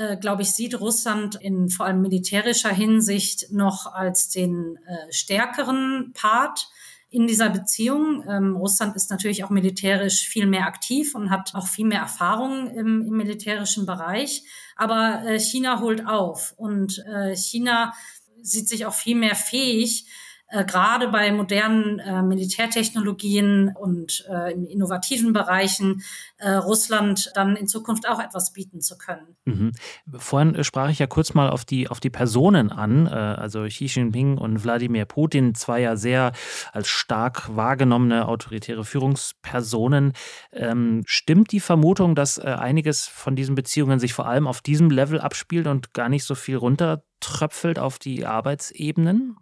äh, 0.00 0.16
glaube 0.16 0.40
ich, 0.42 0.52
sieht 0.52 0.80
Russland 0.80 1.34
in 1.34 1.68
vor 1.68 1.84
allem 1.84 2.00
militärischer 2.00 2.72
Hinsicht 2.72 3.52
noch 3.52 3.92
als 3.92 4.30
den 4.30 4.78
äh, 4.86 5.12
stärkeren 5.12 6.12
Part 6.14 6.70
in 7.10 7.26
dieser 7.26 7.50
Beziehung. 7.50 8.24
Ähm, 8.26 8.56
Russland 8.56 8.96
ist 8.96 9.10
natürlich 9.10 9.44
auch 9.44 9.50
militärisch 9.50 10.26
viel 10.26 10.46
mehr 10.46 10.66
aktiv 10.66 11.14
und 11.14 11.28
hat 11.28 11.54
auch 11.54 11.66
viel 11.66 11.86
mehr 11.86 12.00
Erfahrung 12.00 12.70
im, 12.70 13.02
im 13.02 13.14
militärischen 13.14 13.84
Bereich. 13.84 14.44
Aber 14.74 15.22
äh, 15.26 15.38
China 15.38 15.80
holt 15.80 16.06
auf 16.06 16.54
und 16.56 17.04
äh, 17.06 17.36
China 17.36 17.92
sieht 18.40 18.68
sich 18.68 18.86
auch 18.86 18.94
viel 18.94 19.16
mehr 19.16 19.34
fähig, 19.34 20.06
äh, 20.50 20.64
gerade 20.64 21.08
bei 21.08 21.30
modernen 21.30 22.00
äh, 22.00 22.22
Militärtechnologien 22.22 23.74
und 23.78 24.26
äh, 24.28 24.52
in 24.52 24.66
innovativen 24.66 25.32
Bereichen 25.32 26.02
äh, 26.38 26.50
Russland 26.50 27.30
dann 27.34 27.54
in 27.54 27.68
Zukunft 27.68 28.08
auch 28.08 28.20
etwas 28.20 28.52
bieten 28.52 28.80
zu 28.80 28.98
können. 28.98 29.36
Mhm. 29.44 29.72
Vorhin 30.16 30.56
äh, 30.56 30.64
sprach 30.64 30.90
ich 30.90 30.98
ja 30.98 31.06
kurz 31.06 31.34
mal 31.34 31.50
auf 31.50 31.64
die, 31.64 31.88
auf 31.88 32.00
die 32.00 32.10
Personen 32.10 32.70
an, 32.72 33.06
also 33.06 33.64
Xi 33.64 33.86
Jinping 33.86 34.38
und 34.38 34.64
Wladimir 34.64 35.04
Putin, 35.04 35.54
zwei 35.54 35.80
ja 35.80 35.96
sehr 35.96 36.32
als 36.72 36.88
stark 36.88 37.54
wahrgenommene 37.54 38.26
autoritäre 38.26 38.84
Führungspersonen. 38.84 40.12
Ähm, 40.52 41.02
stimmt 41.06 41.52
die 41.52 41.60
Vermutung, 41.60 42.14
dass 42.14 42.38
einiges 42.38 43.06
von 43.06 43.36
diesen 43.36 43.54
Beziehungen 43.54 44.00
sich 44.00 44.12
vor 44.12 44.26
allem 44.26 44.46
auf 44.46 44.60
diesem 44.60 44.90
Level 44.90 45.20
abspielt 45.20 45.66
und 45.66 45.94
gar 45.94 46.08
nicht 46.08 46.24
so 46.24 46.34
viel 46.34 46.56
runtertröpfelt 46.56 47.78
auf 47.78 47.98
die 47.98 48.26
Arbeitsebenen? 48.26 49.36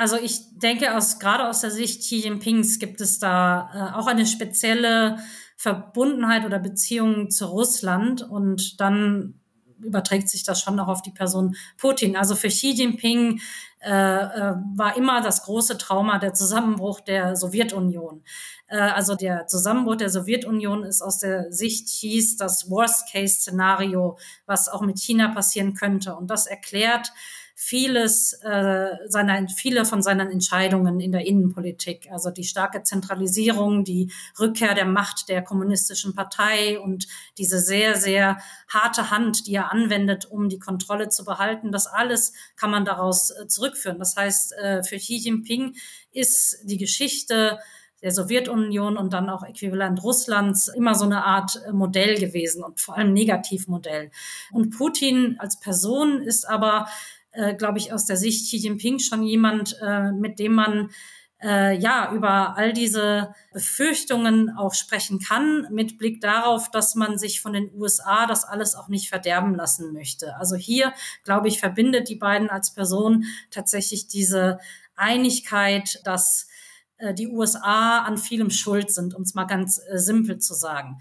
Also 0.00 0.16
ich 0.16 0.40
denke, 0.56 0.96
aus, 0.96 1.18
gerade 1.18 1.46
aus 1.46 1.60
der 1.60 1.70
Sicht 1.70 2.00
Xi 2.00 2.20
Jinpings 2.20 2.78
gibt 2.78 3.02
es 3.02 3.18
da 3.18 3.68
äh, 3.74 3.98
auch 3.98 4.06
eine 4.06 4.24
spezielle 4.24 5.18
Verbundenheit 5.58 6.46
oder 6.46 6.58
Beziehung 6.58 7.28
zu 7.28 7.44
Russland 7.44 8.22
und 8.22 8.80
dann 8.80 9.34
überträgt 9.78 10.30
sich 10.30 10.42
das 10.42 10.62
schon 10.62 10.80
auch 10.80 10.88
auf 10.88 11.02
die 11.02 11.10
Person 11.10 11.54
Putin. 11.76 12.16
Also 12.16 12.34
für 12.34 12.48
Xi 12.48 12.70
Jinping 12.70 13.42
äh, 13.82 13.90
äh, 13.90 14.54
war 14.74 14.96
immer 14.96 15.20
das 15.20 15.42
große 15.42 15.76
Trauma 15.76 16.18
der 16.18 16.32
Zusammenbruch 16.32 17.00
der 17.00 17.36
Sowjetunion. 17.36 18.22
Äh, 18.68 18.78
also 18.78 19.16
der 19.16 19.48
Zusammenbruch 19.48 19.96
der 19.96 20.08
Sowjetunion 20.08 20.82
ist 20.82 21.02
aus 21.02 21.18
der 21.18 21.52
Sicht 21.52 21.88
Xis 21.88 22.38
das 22.38 22.70
Worst-Case-Szenario, 22.70 24.16
was 24.46 24.70
auch 24.70 24.80
mit 24.80 24.98
China 24.98 25.28
passieren 25.28 25.74
könnte. 25.74 26.14
Und 26.14 26.30
das 26.30 26.46
erklärt, 26.46 27.12
vieles 27.62 28.32
äh, 28.42 28.96
seiner, 29.06 29.46
viele 29.48 29.84
von 29.84 30.00
seinen 30.00 30.30
Entscheidungen 30.30 30.98
in 30.98 31.12
der 31.12 31.26
Innenpolitik. 31.26 32.08
Also 32.10 32.30
die 32.30 32.44
starke 32.44 32.82
Zentralisierung, 32.84 33.84
die 33.84 34.10
Rückkehr 34.40 34.74
der 34.74 34.86
Macht 34.86 35.28
der 35.28 35.42
kommunistischen 35.42 36.14
Partei 36.14 36.80
und 36.80 37.06
diese 37.36 37.58
sehr, 37.58 37.96
sehr 37.96 38.38
harte 38.66 39.10
Hand, 39.10 39.46
die 39.46 39.52
er 39.52 39.70
anwendet, 39.70 40.24
um 40.24 40.48
die 40.48 40.58
Kontrolle 40.58 41.10
zu 41.10 41.26
behalten. 41.26 41.70
Das 41.70 41.86
alles 41.86 42.32
kann 42.56 42.70
man 42.70 42.86
daraus 42.86 43.30
äh, 43.30 43.46
zurückführen. 43.46 43.98
Das 43.98 44.16
heißt, 44.16 44.54
äh, 44.54 44.82
für 44.82 44.96
Xi 44.96 45.16
Jinping 45.16 45.76
ist 46.12 46.60
die 46.64 46.78
Geschichte 46.78 47.58
der 48.02 48.12
Sowjetunion 48.12 48.96
und 48.96 49.12
dann 49.12 49.28
auch 49.28 49.42
äquivalent 49.42 50.02
Russlands 50.02 50.68
immer 50.68 50.94
so 50.94 51.04
eine 51.04 51.26
Art 51.26 51.60
äh, 51.66 51.72
Modell 51.72 52.18
gewesen 52.18 52.64
und 52.64 52.80
vor 52.80 52.96
allem 52.96 53.12
Negativmodell. 53.12 54.10
Und 54.50 54.70
Putin 54.70 55.36
als 55.38 55.60
Person 55.60 56.22
ist 56.22 56.48
aber 56.48 56.88
äh, 57.32 57.54
glaube 57.54 57.78
ich, 57.78 57.92
aus 57.92 58.06
der 58.06 58.16
Sicht 58.16 58.46
Xi 58.46 58.56
Jinping 58.58 58.98
schon 58.98 59.22
jemand, 59.22 59.76
äh, 59.80 60.12
mit 60.12 60.38
dem 60.38 60.54
man 60.54 60.90
äh, 61.42 61.78
ja 61.78 62.12
über 62.12 62.56
all 62.56 62.72
diese 62.72 63.34
Befürchtungen 63.52 64.50
auch 64.50 64.74
sprechen 64.74 65.20
kann, 65.20 65.66
mit 65.70 65.98
Blick 65.98 66.20
darauf, 66.20 66.70
dass 66.70 66.94
man 66.94 67.18
sich 67.18 67.40
von 67.40 67.52
den 67.52 67.70
USA 67.74 68.26
das 68.26 68.44
alles 68.44 68.74
auch 68.74 68.88
nicht 68.88 69.08
verderben 69.08 69.54
lassen 69.54 69.92
möchte. 69.92 70.36
Also 70.36 70.56
hier, 70.56 70.92
glaube 71.24 71.48
ich, 71.48 71.58
verbindet 71.58 72.08
die 72.08 72.16
beiden 72.16 72.50
als 72.50 72.74
Person 72.74 73.24
tatsächlich 73.50 74.08
diese 74.08 74.58
Einigkeit, 74.96 76.00
dass 76.04 76.48
äh, 76.98 77.14
die 77.14 77.28
USA 77.28 78.00
an 78.00 78.18
vielem 78.18 78.50
schuld 78.50 78.90
sind, 78.90 79.14
um 79.14 79.22
es 79.22 79.34
mal 79.34 79.44
ganz 79.46 79.80
äh, 79.88 79.98
simpel 79.98 80.38
zu 80.38 80.54
sagen. 80.54 80.98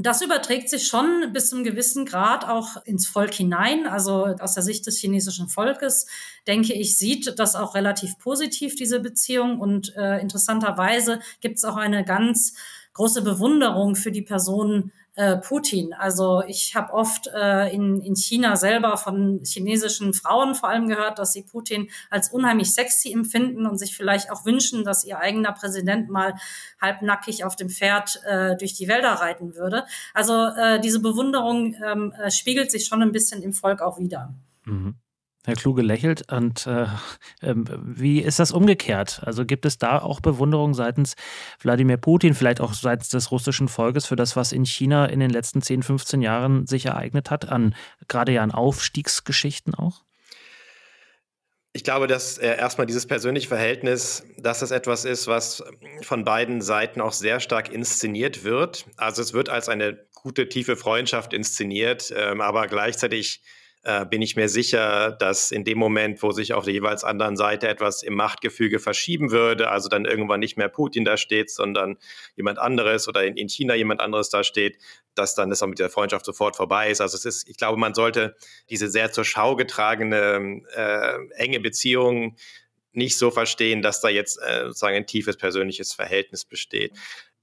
Das 0.00 0.22
überträgt 0.22 0.70
sich 0.70 0.86
schon 0.86 1.32
bis 1.32 1.50
zum 1.50 1.64
gewissen 1.64 2.04
Grad 2.04 2.48
auch 2.48 2.76
ins 2.84 3.08
Volk 3.08 3.34
hinein. 3.34 3.88
Also 3.88 4.26
aus 4.26 4.54
der 4.54 4.62
Sicht 4.62 4.86
des 4.86 4.98
chinesischen 4.98 5.48
Volkes, 5.48 6.06
denke 6.46 6.72
ich, 6.72 6.96
sieht 6.96 7.36
das 7.36 7.56
auch 7.56 7.74
relativ 7.74 8.16
positiv, 8.20 8.76
diese 8.76 9.00
Beziehung. 9.00 9.58
Und 9.58 9.96
äh, 9.96 10.20
interessanterweise 10.20 11.18
gibt 11.40 11.58
es 11.58 11.64
auch 11.64 11.76
eine 11.76 12.04
ganz 12.04 12.54
große 12.92 13.22
Bewunderung 13.22 13.96
für 13.96 14.12
die 14.12 14.22
Person 14.22 14.92
äh, 15.18 15.36
Putin. 15.36 15.94
Also 15.94 16.44
ich 16.46 16.76
habe 16.76 16.92
oft 16.92 17.26
äh, 17.34 17.74
in, 17.74 18.00
in 18.02 18.14
China 18.14 18.54
selber 18.54 18.96
von 18.96 19.40
chinesischen 19.44 20.14
Frauen 20.14 20.54
vor 20.54 20.68
allem 20.68 20.86
gehört, 20.86 21.18
dass 21.18 21.32
sie 21.32 21.42
Putin 21.42 21.90
als 22.08 22.30
unheimlich 22.30 22.72
sexy 22.72 23.12
empfinden 23.12 23.66
und 23.66 23.78
sich 23.78 23.96
vielleicht 23.96 24.30
auch 24.30 24.46
wünschen, 24.46 24.84
dass 24.84 25.02
ihr 25.02 25.18
eigener 25.18 25.50
Präsident 25.50 26.08
mal 26.08 26.34
halbnackig 26.80 27.44
auf 27.44 27.56
dem 27.56 27.68
Pferd 27.68 28.22
äh, 28.26 28.56
durch 28.58 28.74
die 28.74 28.86
Wälder 28.86 29.10
reiten 29.10 29.56
würde. 29.56 29.86
Also 30.14 30.34
äh, 30.56 30.78
diese 30.78 31.00
Bewunderung 31.00 31.74
ähm, 31.84 32.12
äh, 32.12 32.30
spiegelt 32.30 32.70
sich 32.70 32.84
schon 32.86 33.02
ein 33.02 33.10
bisschen 33.10 33.42
im 33.42 33.52
Volk 33.52 33.82
auch 33.82 33.98
wieder. 33.98 34.32
Mhm. 34.66 34.94
Herr 35.44 35.54
Kluge 35.54 35.82
lächelt. 35.82 36.30
Und 36.30 36.66
äh, 36.66 36.84
äh, 37.40 37.54
wie 37.54 38.20
ist 38.20 38.38
das 38.38 38.52
umgekehrt? 38.52 39.22
Also 39.24 39.44
gibt 39.44 39.64
es 39.64 39.78
da 39.78 40.00
auch 40.00 40.20
Bewunderung 40.20 40.74
seitens 40.74 41.14
Wladimir 41.60 41.96
Putin, 41.96 42.34
vielleicht 42.34 42.60
auch 42.60 42.74
seitens 42.74 43.08
des 43.08 43.30
russischen 43.30 43.68
Volkes 43.68 44.06
für 44.06 44.16
das, 44.16 44.36
was 44.36 44.52
in 44.52 44.66
China 44.66 45.06
in 45.06 45.20
den 45.20 45.30
letzten 45.30 45.62
10, 45.62 45.82
15 45.82 46.22
Jahren 46.22 46.66
sich 46.66 46.86
ereignet 46.86 47.30
hat, 47.30 47.48
an 47.48 47.74
gerade 48.08 48.32
ja 48.32 48.42
an 48.42 48.50
Aufstiegsgeschichten 48.50 49.74
auch? 49.74 50.02
Ich 51.74 51.84
glaube, 51.84 52.08
dass 52.08 52.38
äh, 52.38 52.56
erstmal 52.56 52.86
dieses 52.86 53.06
persönliche 53.06 53.46
Verhältnis, 53.46 54.24
dass 54.36 54.60
das 54.60 54.70
etwas 54.70 55.04
ist, 55.04 55.28
was 55.28 55.62
von 56.02 56.24
beiden 56.24 56.60
Seiten 56.60 57.00
auch 57.00 57.12
sehr 57.12 57.40
stark 57.40 57.72
inszeniert 57.72 58.42
wird. 58.42 58.86
Also 58.96 59.22
es 59.22 59.32
wird 59.32 59.48
als 59.48 59.68
eine 59.68 60.06
gute, 60.14 60.48
tiefe 60.48 60.76
Freundschaft 60.76 61.32
inszeniert, 61.32 62.12
ähm, 62.16 62.40
aber 62.40 62.66
gleichzeitig 62.66 63.42
äh, 63.88 64.04
bin 64.04 64.20
ich 64.20 64.36
mir 64.36 64.50
sicher, 64.50 65.12
dass 65.12 65.50
in 65.50 65.64
dem 65.64 65.78
Moment, 65.78 66.22
wo 66.22 66.30
sich 66.30 66.52
auf 66.52 66.64
der 66.64 66.74
jeweils 66.74 67.04
anderen 67.04 67.38
Seite 67.38 67.68
etwas 67.68 68.02
im 68.02 68.16
Machtgefüge 68.16 68.80
verschieben 68.80 69.30
würde, 69.30 69.70
also 69.70 69.88
dann 69.88 70.04
irgendwann 70.04 70.40
nicht 70.40 70.58
mehr 70.58 70.68
Putin 70.68 71.06
da 71.06 71.16
steht, 71.16 71.50
sondern 71.50 71.96
jemand 72.36 72.58
anderes 72.58 73.08
oder 73.08 73.24
in, 73.24 73.38
in 73.38 73.48
China 73.48 73.74
jemand 73.74 74.02
anderes 74.02 74.28
da 74.28 74.44
steht, 74.44 74.76
dass 75.14 75.34
dann 75.34 75.48
das 75.48 75.62
auch 75.62 75.68
mit 75.68 75.78
der 75.78 75.88
Freundschaft 75.88 76.26
sofort 76.26 76.54
vorbei 76.54 76.90
ist. 76.90 77.00
Also 77.00 77.16
es 77.16 77.24
ist, 77.24 77.48
ich 77.48 77.56
glaube, 77.56 77.78
man 77.78 77.94
sollte 77.94 78.36
diese 78.68 78.88
sehr 78.88 79.10
zur 79.10 79.24
Schau 79.24 79.56
getragene 79.56 80.60
äh, 80.76 81.42
enge 81.42 81.58
Beziehung 81.58 82.36
nicht 82.98 83.16
so 83.16 83.30
verstehen, 83.30 83.80
dass 83.80 84.00
da 84.00 84.08
jetzt 84.08 84.38
äh, 84.42 84.66
sozusagen 84.66 84.96
ein 84.96 85.06
tiefes 85.06 85.36
persönliches 85.36 85.94
Verhältnis 85.94 86.44
besteht. 86.44 86.92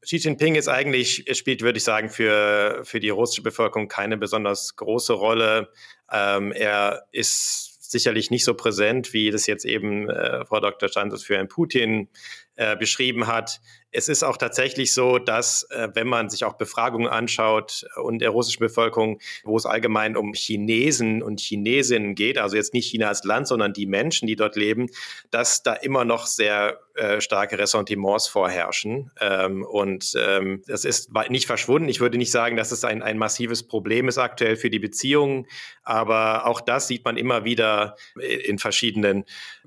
Xi 0.06 0.18
Jinping 0.18 0.54
ist 0.54 0.68
eigentlich, 0.68 1.26
spielt, 1.36 1.64
würde 1.64 1.78
ich 1.78 1.84
sagen, 1.84 2.10
für, 2.10 2.82
für 2.84 3.00
die 3.00 3.10
russische 3.10 3.42
Bevölkerung 3.42 3.88
keine 3.88 4.18
besonders 4.18 4.76
große 4.76 5.14
Rolle. 5.14 5.70
Ähm, 6.12 6.52
er 6.52 7.08
ist 7.12 7.76
sicherlich 7.92 8.30
nicht 8.30 8.46
so 8.46 8.54
präsent, 8.54 9.14
wie 9.14 9.32
das 9.32 9.48
jetzt 9.48 9.66
eben 9.66 10.10
äh, 10.10 10.46
Frau 10.46 10.60
Dr. 10.60 10.90
Standes 10.90 11.24
für 11.24 11.36
Herrn 11.36 11.48
Putin 11.48 12.10
äh, 12.56 12.76
beschrieben 12.76 13.26
hat. 13.28 13.62
Es 13.96 14.10
ist 14.10 14.24
auch 14.24 14.36
tatsächlich 14.36 14.94
so, 14.94 15.20
dass 15.20 15.64
äh, 15.72 15.88
wenn 15.94 16.08
man 16.08 16.30
sich 16.30 16.44
auch 16.44 16.54
Befragungen 16.54 17.08
anschaut 17.08 17.86
und 17.96 18.20
der 18.20 18.30
russischen 18.30 18.60
Bevölkerung, 18.60 19.20
wo 19.46 19.56
es 19.56 19.66
allgemein 19.66 20.18
um 20.18 20.34
Chinesen 20.34 21.24
und 21.24 21.40
Chinesinnen 21.40 22.14
geht, 22.14 22.38
also 22.38 22.58
jetzt 22.58 22.74
nicht 22.74 22.90
China 22.90 23.08
als 23.08 23.24
Land, 23.24 23.48
sondern 23.48 23.72
die 23.72 23.86
Menschen, 23.86 24.28
die 24.28 24.36
dort 24.36 24.58
leben, 24.58 24.90
dass 25.32 25.64
da 25.64 25.74
immer 25.74 26.04
noch 26.04 26.26
sehr 26.26 26.82
äh, 26.96 27.22
starke 27.22 27.58
Ressentiments 27.58 28.28
vorherrschen. 28.28 29.12
Ähm, 29.20 29.64
und 29.64 30.14
ähm, 30.18 30.62
das 30.68 30.84
ist 30.84 31.12
nicht 31.30 31.46
verschwunden. 31.46 31.88
Ich 31.88 32.00
würde 32.02 32.18
nicht 32.18 32.32
sagen, 32.32 32.58
dass 32.58 32.72
es 32.72 32.84
ein, 32.84 33.02
ein 33.02 33.18
massives 33.18 33.64
Problem 33.64 34.10
ist 34.10 34.18
aktuell 34.18 34.58
für 34.58 34.70
die 34.70 34.80
Beziehungen, 34.80 35.48
aber 35.84 36.48
auch 36.48 36.60
das 36.60 36.88
sieht 36.88 37.06
man 37.06 37.18
immer 37.18 37.46
wieder 37.46 37.96
in 38.18 38.60
verschiedenen 38.60 39.26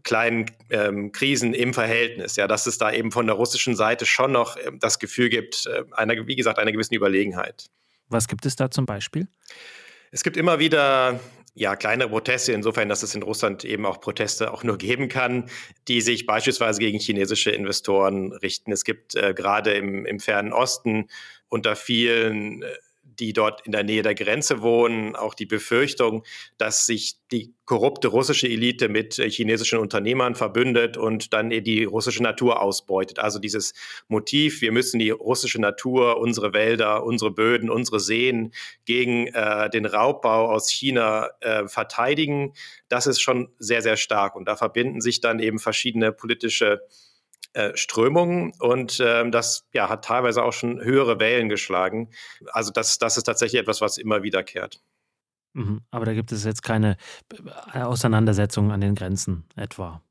kleinen 0.08 0.46
ähm, 0.70 1.12
Krisen 1.12 1.52
im 1.52 1.74
Verhältnis. 1.74 2.36
Ja, 2.36 2.48
dass 2.48 2.66
es 2.66 2.78
da 2.78 2.90
eben 2.90 3.12
von 3.12 3.26
der 3.26 3.36
russischen 3.36 3.76
Seite 3.76 4.06
schon 4.06 4.32
noch 4.32 4.56
ähm, 4.56 4.78
das 4.80 4.98
Gefühl 4.98 5.28
gibt, 5.28 5.66
äh, 5.66 5.84
einer, 5.92 6.26
wie 6.26 6.34
gesagt, 6.34 6.58
einer 6.58 6.72
gewissen 6.72 6.94
Überlegenheit. 6.94 7.66
Was 8.08 8.26
gibt 8.26 8.46
es 8.46 8.56
da 8.56 8.70
zum 8.70 8.86
Beispiel? 8.86 9.28
Es 10.10 10.22
gibt 10.22 10.38
immer 10.38 10.58
wieder 10.58 11.20
ja, 11.54 11.76
kleinere 11.76 12.08
Proteste, 12.08 12.52
insofern, 12.52 12.88
dass 12.88 13.02
es 13.02 13.14
in 13.14 13.22
Russland 13.22 13.66
eben 13.66 13.84
auch 13.84 14.00
Proteste 14.00 14.50
auch 14.50 14.64
nur 14.64 14.78
geben 14.78 15.10
kann, 15.10 15.50
die 15.88 16.00
sich 16.00 16.24
beispielsweise 16.24 16.80
gegen 16.80 16.98
chinesische 16.98 17.50
Investoren 17.50 18.32
richten. 18.32 18.72
Es 18.72 18.84
gibt 18.84 19.14
äh, 19.14 19.34
gerade 19.34 19.72
im, 19.72 20.06
im 20.06 20.20
fernen 20.20 20.54
Osten 20.54 21.10
unter 21.48 21.76
vielen 21.76 22.62
äh, 22.62 22.66
die 23.20 23.32
dort 23.32 23.66
in 23.66 23.72
der 23.72 23.84
Nähe 23.84 24.02
der 24.02 24.14
Grenze 24.14 24.62
wohnen, 24.62 25.16
auch 25.16 25.34
die 25.34 25.46
Befürchtung, 25.46 26.24
dass 26.56 26.86
sich 26.86 27.16
die 27.30 27.54
korrupte 27.64 28.08
russische 28.08 28.48
Elite 28.48 28.88
mit 28.88 29.18
äh, 29.18 29.28
chinesischen 29.28 29.78
Unternehmern 29.78 30.34
verbündet 30.34 30.96
und 30.96 31.32
dann 31.32 31.50
die 31.50 31.84
russische 31.84 32.22
Natur 32.22 32.62
ausbeutet. 32.62 33.18
Also 33.18 33.38
dieses 33.38 33.74
Motiv, 34.08 34.62
wir 34.62 34.72
müssen 34.72 34.98
die 34.98 35.10
russische 35.10 35.60
Natur, 35.60 36.18
unsere 36.18 36.54
Wälder, 36.54 37.04
unsere 37.04 37.30
Böden, 37.30 37.68
unsere 37.68 38.00
Seen 38.00 38.52
gegen 38.86 39.26
äh, 39.28 39.68
den 39.68 39.84
Raubbau 39.84 40.50
aus 40.50 40.70
China 40.70 41.28
äh, 41.40 41.68
verteidigen, 41.68 42.54
das 42.88 43.06
ist 43.06 43.20
schon 43.20 43.48
sehr, 43.58 43.82
sehr 43.82 43.96
stark. 43.96 44.34
Und 44.34 44.46
da 44.48 44.56
verbinden 44.56 45.00
sich 45.00 45.20
dann 45.20 45.38
eben 45.38 45.58
verschiedene 45.58 46.12
politische 46.12 46.80
Strömungen 47.74 48.52
und 48.60 49.00
ähm, 49.04 49.32
das 49.32 49.66
ja, 49.72 49.88
hat 49.88 50.04
teilweise 50.04 50.42
auch 50.44 50.52
schon 50.52 50.80
höhere 50.80 51.18
Wellen 51.18 51.48
geschlagen. 51.48 52.10
Also 52.52 52.70
das, 52.72 52.98
das 52.98 53.16
ist 53.16 53.24
tatsächlich 53.24 53.60
etwas, 53.60 53.80
was 53.80 53.98
immer 53.98 54.22
wiederkehrt. 54.22 54.80
Mhm. 55.54 55.80
Aber 55.90 56.04
da 56.04 56.14
gibt 56.14 56.30
es 56.30 56.44
jetzt 56.44 56.62
keine 56.62 56.96
äh, 57.72 57.80
Auseinandersetzungen 57.80 58.70
an 58.70 58.80
den 58.80 58.94
Grenzen 58.94 59.44
etwa. 59.56 60.02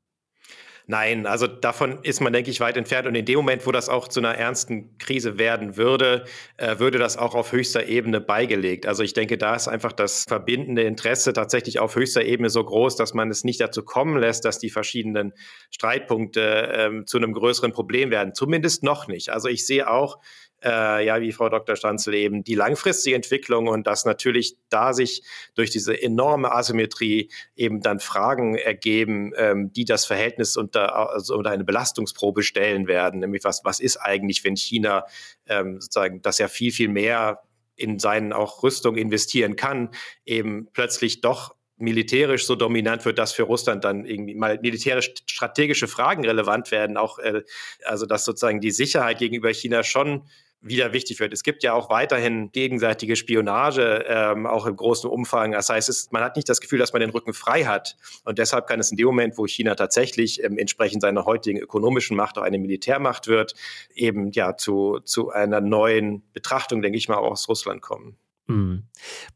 Nein, 0.90 1.26
also 1.26 1.46
davon 1.46 1.98
ist 2.02 2.22
man, 2.22 2.32
denke 2.32 2.50
ich, 2.50 2.60
weit 2.60 2.78
entfernt. 2.78 3.06
Und 3.06 3.14
in 3.14 3.26
dem 3.26 3.36
Moment, 3.36 3.66
wo 3.66 3.72
das 3.72 3.90
auch 3.90 4.08
zu 4.08 4.20
einer 4.20 4.34
ernsten 4.34 4.96
Krise 4.96 5.38
werden 5.38 5.76
würde, 5.76 6.24
äh, 6.56 6.78
würde 6.78 6.96
das 6.96 7.18
auch 7.18 7.34
auf 7.34 7.52
höchster 7.52 7.88
Ebene 7.88 8.22
beigelegt. 8.22 8.86
Also 8.86 9.02
ich 9.02 9.12
denke, 9.12 9.36
da 9.36 9.54
ist 9.54 9.68
einfach 9.68 9.92
das 9.92 10.24
verbindende 10.26 10.84
Interesse 10.84 11.34
tatsächlich 11.34 11.78
auf 11.78 11.94
höchster 11.94 12.24
Ebene 12.24 12.48
so 12.48 12.64
groß, 12.64 12.96
dass 12.96 13.12
man 13.12 13.28
es 13.30 13.44
nicht 13.44 13.60
dazu 13.60 13.84
kommen 13.84 14.16
lässt, 14.18 14.46
dass 14.46 14.60
die 14.60 14.70
verschiedenen 14.70 15.34
Streitpunkte 15.70 16.72
ähm, 16.72 17.06
zu 17.06 17.18
einem 17.18 17.34
größeren 17.34 17.72
Problem 17.72 18.10
werden. 18.10 18.32
Zumindest 18.32 18.82
noch 18.82 19.08
nicht. 19.08 19.28
Also 19.28 19.48
ich 19.48 19.66
sehe 19.66 19.90
auch, 19.90 20.16
äh, 20.62 21.04
ja, 21.04 21.20
wie 21.20 21.32
Frau 21.32 21.48
Dr. 21.48 21.76
Stanzel 21.76 22.14
eben, 22.14 22.44
die 22.44 22.54
langfristige 22.54 23.16
Entwicklung 23.16 23.68
und 23.68 23.86
dass 23.86 24.04
natürlich 24.04 24.56
da 24.68 24.92
sich 24.92 25.22
durch 25.54 25.70
diese 25.70 26.00
enorme 26.00 26.52
Asymmetrie 26.52 27.30
eben 27.56 27.80
dann 27.80 28.00
Fragen 28.00 28.56
ergeben, 28.56 29.32
ähm, 29.36 29.72
die 29.72 29.84
das 29.84 30.06
Verhältnis 30.06 30.56
unter, 30.56 30.94
also 31.12 31.36
unter 31.36 31.50
eine 31.50 31.64
Belastungsprobe 31.64 32.42
stellen 32.42 32.86
werden. 32.88 33.20
Nämlich 33.20 33.44
was, 33.44 33.64
was 33.64 33.80
ist 33.80 33.98
eigentlich, 33.98 34.44
wenn 34.44 34.56
China 34.56 35.04
ähm, 35.46 35.80
sozusagen 35.80 36.22
das 36.22 36.38
ja 36.38 36.48
viel, 36.48 36.72
viel 36.72 36.88
mehr 36.88 37.42
in 37.76 37.98
seinen 37.98 38.32
auch 38.32 38.62
Rüstung 38.62 38.96
investieren 38.96 39.54
kann, 39.54 39.90
eben 40.24 40.68
plötzlich 40.72 41.20
doch 41.20 41.54
militärisch 41.78 42.44
so 42.44 42.56
dominant 42.56 43.04
wird, 43.04 43.18
dass 43.18 43.32
für 43.32 43.44
Russland 43.44 43.84
dann 43.84 44.04
irgendwie 44.04 44.34
mal 44.34 44.58
militärisch 44.60 45.14
strategische 45.26 45.86
Fragen 45.86 46.24
relevant 46.26 46.70
werden, 46.72 46.96
auch 46.96 47.18
äh, 47.20 47.42
also 47.84 48.04
dass 48.04 48.24
sozusagen 48.24 48.60
die 48.60 48.72
Sicherheit 48.72 49.18
gegenüber 49.18 49.52
China 49.52 49.84
schon 49.84 50.24
wieder 50.60 50.92
wichtig 50.92 51.20
wird. 51.20 51.32
Es 51.32 51.42
gibt 51.42 51.62
ja 51.62 51.72
auch 51.72 51.88
weiterhin 51.88 52.50
gegenseitige 52.50 53.16
Spionage, 53.16 54.04
ähm, 54.08 54.46
auch 54.46 54.66
im 54.66 54.76
großen 54.76 55.08
Umfang. 55.08 55.52
Das 55.52 55.68
heißt, 55.68 55.88
es, 55.88 56.10
man 56.10 56.22
hat 56.22 56.36
nicht 56.36 56.48
das 56.48 56.60
Gefühl, 56.60 56.78
dass 56.78 56.92
man 56.92 57.00
den 57.00 57.10
Rücken 57.10 57.32
frei 57.32 57.64
hat. 57.64 57.96
Und 58.24 58.38
deshalb 58.38 58.66
kann 58.66 58.80
es 58.80 58.90
in 58.90 58.96
dem 58.96 59.06
Moment, 59.06 59.38
wo 59.38 59.46
China 59.46 59.74
tatsächlich 59.76 60.42
ähm, 60.42 60.58
entsprechend 60.58 61.02
seiner 61.02 61.24
heutigen 61.24 61.60
ökonomischen 61.60 62.16
Macht 62.16 62.38
auch 62.38 62.42
eine 62.42 62.58
Militärmacht 62.58 63.28
wird, 63.28 63.54
eben 63.94 64.32
ja 64.32 64.56
zu, 64.56 64.98
zu 65.04 65.30
einer 65.30 65.60
neuen 65.60 66.24
Betrachtung, 66.32 66.82
denke 66.82 66.98
ich 66.98 67.08
mal, 67.08 67.16
auch 67.16 67.30
aus 67.30 67.48
Russland 67.48 67.80
kommen. 67.80 68.16
Mhm. 68.48 68.84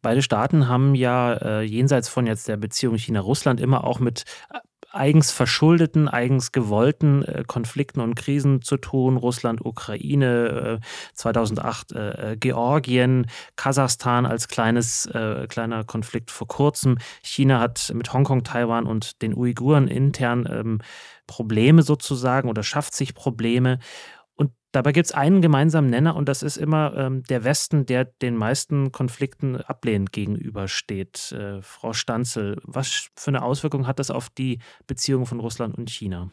Beide 0.00 0.22
Staaten 0.22 0.68
haben 0.68 0.94
ja 0.94 1.34
äh, 1.34 1.62
jenseits 1.62 2.08
von 2.08 2.26
jetzt 2.26 2.48
der 2.48 2.56
Beziehung 2.56 2.96
China-Russland 2.96 3.60
immer 3.60 3.84
auch 3.84 4.00
mit 4.00 4.24
äh, 4.50 4.58
eigens 4.92 5.32
verschuldeten, 5.32 6.08
eigens 6.08 6.52
gewollten 6.52 7.22
äh, 7.24 7.44
Konflikten 7.46 8.00
und 8.00 8.14
Krisen 8.14 8.62
zu 8.62 8.76
tun. 8.76 9.16
Russland, 9.16 9.64
Ukraine, 9.64 10.80
äh, 10.82 10.86
2008 11.14 11.92
äh, 11.92 12.32
äh, 12.32 12.36
Georgien, 12.36 13.26
Kasachstan 13.56 14.26
als 14.26 14.48
kleines, 14.48 15.08
kleiner 15.48 15.84
Konflikt 15.84 16.30
vor 16.30 16.46
kurzem. 16.46 16.98
China 17.22 17.60
hat 17.60 17.92
mit 17.94 18.12
Hongkong, 18.12 18.44
Taiwan 18.44 18.86
und 18.86 19.22
den 19.22 19.34
Uiguren 19.34 19.88
intern 19.88 20.48
ähm, 20.50 20.78
Probleme 21.26 21.82
sozusagen 21.82 22.48
oder 22.48 22.62
schafft 22.62 22.94
sich 22.94 23.14
Probleme. 23.14 23.78
Dabei 24.72 24.92
gibt 24.92 25.06
es 25.06 25.12
einen 25.12 25.42
gemeinsamen 25.42 25.90
Nenner 25.90 26.16
und 26.16 26.28
das 26.28 26.42
ist 26.42 26.56
immer 26.56 26.96
ähm, 26.96 27.22
der 27.24 27.44
Westen, 27.44 27.84
der 27.84 28.06
den 28.06 28.36
meisten 28.36 28.90
Konflikten 28.90 29.56
ablehnend 29.56 30.12
gegenübersteht. 30.12 31.32
Äh, 31.32 31.60
Frau 31.60 31.92
Stanzel, 31.92 32.58
was 32.64 33.10
für 33.14 33.28
eine 33.28 33.42
Auswirkung 33.42 33.86
hat 33.86 33.98
das 33.98 34.10
auf 34.10 34.30
die 34.30 34.60
Beziehungen 34.86 35.26
von 35.26 35.40
Russland 35.40 35.76
und 35.76 35.90
China? 35.90 36.30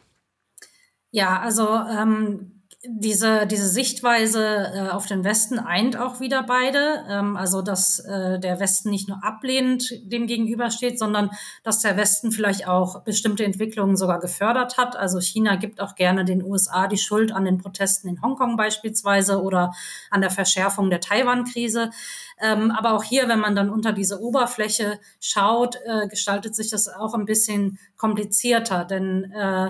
Ja, 1.10 1.40
also 1.40 1.68
ähm, 1.68 2.59
diese, 2.82 3.46
diese 3.46 3.68
Sichtweise 3.68 4.72
äh, 4.74 4.88
auf 4.88 5.04
den 5.04 5.22
Westen 5.22 5.58
eint 5.58 5.98
auch 5.98 6.18
wieder 6.18 6.42
beide. 6.42 7.04
Ähm, 7.10 7.36
also, 7.36 7.60
dass 7.60 7.98
äh, 7.98 8.40
der 8.40 8.58
Westen 8.58 8.88
nicht 8.88 9.06
nur 9.06 9.22
ablehnend 9.22 9.92
dem 10.10 10.26
gegenübersteht, 10.26 10.98
sondern 10.98 11.30
dass 11.62 11.80
der 11.80 11.98
Westen 11.98 12.32
vielleicht 12.32 12.66
auch 12.66 13.02
bestimmte 13.02 13.44
Entwicklungen 13.44 13.98
sogar 13.98 14.18
gefördert 14.18 14.78
hat. 14.78 14.96
Also 14.96 15.20
China 15.20 15.56
gibt 15.56 15.82
auch 15.82 15.94
gerne 15.94 16.24
den 16.24 16.42
USA 16.42 16.86
die 16.88 16.96
Schuld 16.96 17.32
an 17.32 17.44
den 17.44 17.58
Protesten 17.58 18.08
in 18.08 18.22
Hongkong 18.22 18.56
beispielsweise 18.56 19.42
oder 19.42 19.72
an 20.10 20.22
der 20.22 20.30
Verschärfung 20.30 20.88
der 20.88 21.00
Taiwan-Krise. 21.00 21.90
Ähm, 22.40 22.70
aber 22.70 22.94
auch 22.94 23.04
hier, 23.04 23.28
wenn 23.28 23.40
man 23.40 23.54
dann 23.54 23.68
unter 23.68 23.92
diese 23.92 24.22
Oberfläche 24.22 24.98
schaut, 25.20 25.76
äh, 25.84 26.08
gestaltet 26.08 26.56
sich 26.56 26.70
das 26.70 26.88
auch 26.88 27.12
ein 27.12 27.26
bisschen 27.26 27.78
komplizierter, 27.98 28.86
denn 28.86 29.30
äh, 29.32 29.68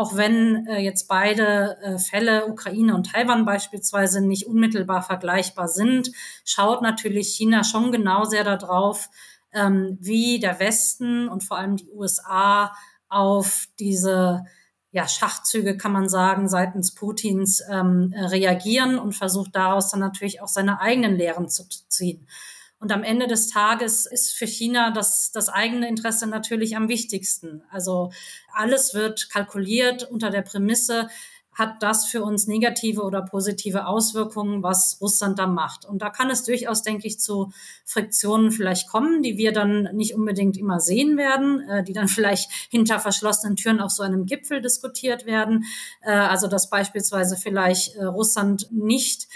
auch 0.00 0.16
wenn 0.16 0.66
äh, 0.66 0.78
jetzt 0.78 1.08
beide 1.08 1.76
äh, 1.82 1.98
Fälle, 1.98 2.46
Ukraine 2.46 2.94
und 2.94 3.12
Taiwan 3.12 3.44
beispielsweise, 3.44 4.22
nicht 4.22 4.46
unmittelbar 4.46 5.02
vergleichbar 5.02 5.68
sind, 5.68 6.10
schaut 6.46 6.80
natürlich 6.80 7.28
China 7.36 7.64
schon 7.64 7.92
genau 7.92 8.24
sehr 8.24 8.42
darauf, 8.42 9.10
ähm, 9.52 9.98
wie 10.00 10.40
der 10.40 10.58
Westen 10.58 11.28
und 11.28 11.44
vor 11.44 11.58
allem 11.58 11.76
die 11.76 11.90
USA 11.90 12.72
auf 13.10 13.66
diese 13.78 14.46
ja, 14.90 15.06
Schachzüge, 15.06 15.76
kann 15.76 15.92
man 15.92 16.08
sagen, 16.08 16.48
seitens 16.48 16.94
Putins 16.94 17.62
ähm, 17.70 18.14
reagieren 18.16 18.98
und 18.98 19.12
versucht 19.12 19.54
daraus 19.54 19.90
dann 19.90 20.00
natürlich 20.00 20.40
auch 20.40 20.48
seine 20.48 20.80
eigenen 20.80 21.14
Lehren 21.14 21.50
zu 21.50 21.68
ziehen. 21.68 22.26
Und 22.80 22.92
am 22.92 23.02
Ende 23.02 23.26
des 23.26 23.48
Tages 23.48 24.06
ist 24.06 24.32
für 24.32 24.46
China 24.46 24.90
das, 24.90 25.32
das 25.32 25.50
eigene 25.50 25.86
Interesse 25.86 26.26
natürlich 26.26 26.76
am 26.76 26.88
wichtigsten. 26.88 27.62
Also 27.70 28.10
alles 28.54 28.94
wird 28.94 29.28
kalkuliert 29.28 30.04
unter 30.10 30.30
der 30.30 30.40
Prämisse, 30.40 31.08
hat 31.52 31.82
das 31.82 32.06
für 32.06 32.22
uns 32.22 32.46
negative 32.46 33.02
oder 33.02 33.20
positive 33.20 33.86
Auswirkungen, 33.86 34.62
was 34.62 34.96
Russland 35.00 35.38
da 35.38 35.46
macht. 35.46 35.84
Und 35.84 36.00
da 36.00 36.08
kann 36.08 36.30
es 36.30 36.44
durchaus, 36.44 36.82
denke 36.82 37.06
ich, 37.06 37.20
zu 37.20 37.52
Friktionen 37.84 38.50
vielleicht 38.50 38.88
kommen, 38.88 39.22
die 39.22 39.36
wir 39.36 39.52
dann 39.52 39.90
nicht 39.92 40.14
unbedingt 40.14 40.56
immer 40.56 40.80
sehen 40.80 41.18
werden, 41.18 41.60
äh, 41.68 41.84
die 41.84 41.92
dann 41.92 42.08
vielleicht 42.16 42.50
hinter 42.70 42.98
verschlossenen 42.98 43.56
Türen 43.56 43.80
auf 43.80 43.90
so 43.90 44.02
einem 44.02 44.24
Gipfel 44.24 44.62
diskutiert 44.62 45.26
werden. 45.26 45.64
Äh, 46.00 46.12
also 46.12 46.46
dass 46.46 46.70
beispielsweise 46.70 47.36
vielleicht 47.36 47.94
äh, 47.96 48.04
Russland 48.04 48.68
nicht 48.70 49.28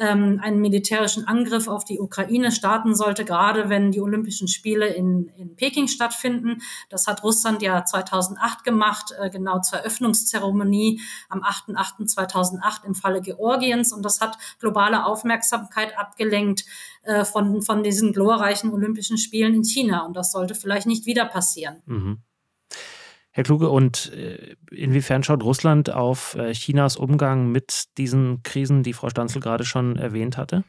ähm, 0.00 0.40
einen 0.42 0.60
militärischen 0.60 1.28
Angriff 1.28 1.68
auf 1.68 1.84
die 1.84 2.00
Ukraine 2.00 2.50
starten 2.50 2.94
sollte, 2.94 3.26
gerade 3.26 3.68
wenn 3.68 3.92
die 3.92 4.00
Olympischen 4.00 4.48
Spiele 4.48 4.86
in, 4.86 5.30
in 5.36 5.54
Peking 5.54 5.88
stattfinden. 5.88 6.62
Das 6.88 7.06
hat 7.06 7.22
Russland 7.22 7.60
ja 7.60 7.84
2008 7.84 8.64
gemacht, 8.64 9.12
äh, 9.20 9.28
genau 9.28 9.60
zur 9.60 9.80
Eröffnungszeremonie 9.80 11.00
am 11.28 11.42
8.8.2008 11.42 12.86
im 12.86 12.94
Falle 12.94 13.20
Georgiens. 13.20 13.92
Und 13.92 14.02
das 14.02 14.22
hat 14.22 14.38
globale 14.58 15.04
Aufmerksamkeit 15.04 15.96
abgelenkt 15.98 16.64
äh, 17.02 17.24
von, 17.26 17.60
von 17.60 17.82
diesen 17.82 18.14
glorreichen 18.14 18.72
Olympischen 18.72 19.18
Spielen 19.18 19.54
in 19.54 19.64
China. 19.64 20.06
Und 20.06 20.16
das 20.16 20.32
sollte 20.32 20.54
vielleicht 20.54 20.86
nicht 20.86 21.04
wieder 21.04 21.26
passieren. 21.26 21.82
Mhm. 21.84 22.22
Herr 23.32 23.44
Kluge, 23.44 23.68
und 23.68 24.12
äh, 24.12 24.56
inwiefern 24.70 25.22
schaut 25.22 25.44
Russland 25.44 25.90
auf 25.90 26.34
äh, 26.34 26.52
Chinas 26.52 26.96
Umgang 26.96 27.52
mit 27.52 27.84
diesen 27.96 28.42
Krisen, 28.42 28.82
die 28.82 28.92
Frau 28.92 29.08
Stanzel 29.08 29.40
gerade 29.40 29.64
schon 29.64 29.96
erwähnt 29.96 30.36
hatte? 30.36 30.64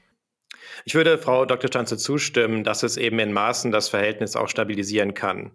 Ich 0.85 0.93
würde 0.93 1.17
Frau 1.17 1.45
Dr. 1.45 1.67
Stanzel 1.67 1.97
zustimmen, 1.97 2.63
dass 2.63 2.83
es 2.83 2.97
eben 2.97 3.17
in 3.19 3.33
Maßen 3.33 3.71
das 3.71 3.89
Verhältnis 3.89 4.35
auch 4.35 4.47
stabilisieren 4.47 5.13
kann. 5.13 5.51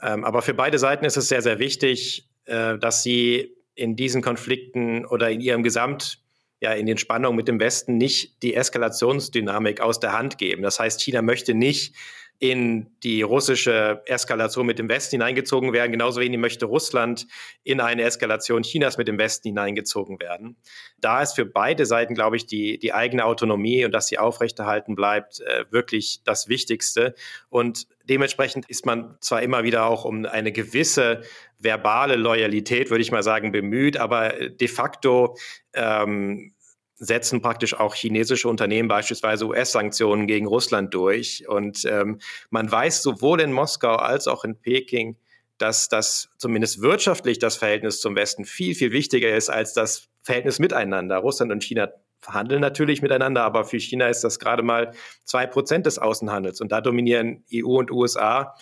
Ähm, 0.00 0.24
aber 0.24 0.42
für 0.42 0.54
beide 0.54 0.78
Seiten 0.78 1.04
ist 1.04 1.16
es 1.16 1.28
sehr, 1.28 1.42
sehr 1.42 1.58
wichtig, 1.58 2.28
äh, 2.46 2.78
dass 2.78 3.02
sie 3.02 3.54
in 3.74 3.96
diesen 3.96 4.22
Konflikten 4.22 5.04
oder 5.04 5.30
in 5.30 5.40
ihrem 5.40 5.62
Gesamt 5.62 6.22
ja 6.60 6.72
in 6.72 6.86
den 6.86 6.96
Spannungen 6.96 7.36
mit 7.36 7.48
dem 7.48 7.60
Westen 7.60 7.98
nicht 7.98 8.42
die 8.42 8.54
Eskalationsdynamik 8.54 9.80
aus 9.80 10.00
der 10.00 10.12
Hand 10.12 10.38
geben. 10.38 10.62
Das 10.62 10.80
heißt, 10.80 11.02
China 11.02 11.20
möchte 11.20 11.54
nicht 11.54 11.94
in 12.38 12.90
die 13.02 13.22
russische 13.22 14.02
Eskalation 14.06 14.66
mit 14.66 14.78
dem 14.78 14.88
Westen 14.88 15.12
hineingezogen 15.12 15.72
werden. 15.72 15.92
Genauso 15.92 16.20
wenig 16.20 16.38
möchte 16.38 16.66
Russland 16.66 17.26
in 17.62 17.80
eine 17.80 18.02
Eskalation 18.02 18.62
Chinas 18.62 18.98
mit 18.98 19.08
dem 19.08 19.18
Westen 19.18 19.48
hineingezogen 19.48 20.20
werden. 20.20 20.56
Da 21.00 21.22
ist 21.22 21.34
für 21.34 21.46
beide 21.46 21.86
Seiten, 21.86 22.14
glaube 22.14 22.36
ich, 22.36 22.46
die, 22.46 22.78
die 22.78 22.92
eigene 22.92 23.24
Autonomie 23.24 23.84
und 23.84 23.92
dass 23.92 24.08
sie 24.08 24.18
aufrechterhalten 24.18 24.94
bleibt, 24.94 25.40
äh, 25.40 25.64
wirklich 25.70 26.20
das 26.24 26.48
Wichtigste. 26.48 27.14
Und 27.48 27.86
dementsprechend 28.04 28.68
ist 28.68 28.84
man 28.84 29.16
zwar 29.20 29.42
immer 29.42 29.64
wieder 29.64 29.86
auch 29.86 30.04
um 30.04 30.26
eine 30.26 30.52
gewisse 30.52 31.22
verbale 31.58 32.16
Loyalität, 32.16 32.90
würde 32.90 33.02
ich 33.02 33.12
mal 33.12 33.22
sagen, 33.22 33.50
bemüht, 33.50 33.96
aber 33.96 34.50
de 34.50 34.68
facto 34.68 35.36
ähm, 35.72 36.52
setzen 36.98 37.42
praktisch 37.42 37.74
auch 37.74 37.94
chinesische 37.94 38.48
Unternehmen 38.48 38.88
beispielsweise 38.88 39.46
US-Sanktionen 39.46 40.26
gegen 40.26 40.46
Russland 40.46 40.94
durch. 40.94 41.46
Und 41.46 41.84
ähm, 41.84 42.20
man 42.50 42.70
weiß 42.70 43.02
sowohl 43.02 43.40
in 43.40 43.52
Moskau 43.52 43.96
als 43.96 44.26
auch 44.28 44.44
in 44.44 44.58
Peking, 44.58 45.16
dass 45.58 45.88
das 45.88 46.30
zumindest 46.38 46.80
wirtschaftlich 46.80 47.38
das 47.38 47.56
Verhältnis 47.56 48.00
zum 48.00 48.16
Westen 48.16 48.44
viel, 48.44 48.74
viel 48.74 48.92
wichtiger 48.92 49.34
ist 49.34 49.48
als 49.48 49.74
das 49.74 50.08
Verhältnis 50.22 50.58
miteinander. 50.58 51.18
Russland 51.18 51.52
und 51.52 51.62
China 51.62 51.88
verhandeln 52.20 52.60
natürlich 52.60 53.02
miteinander, 53.02 53.44
aber 53.44 53.64
für 53.64 53.78
China 53.78 54.08
ist 54.08 54.24
das 54.24 54.38
gerade 54.38 54.62
mal 54.62 54.92
zwei 55.24 55.46
Prozent 55.46 55.86
des 55.86 55.98
Außenhandels. 55.98 56.60
Und 56.60 56.72
da 56.72 56.80
dominieren 56.80 57.44
EU 57.54 57.78
und 57.78 57.90
USA 57.90 58.54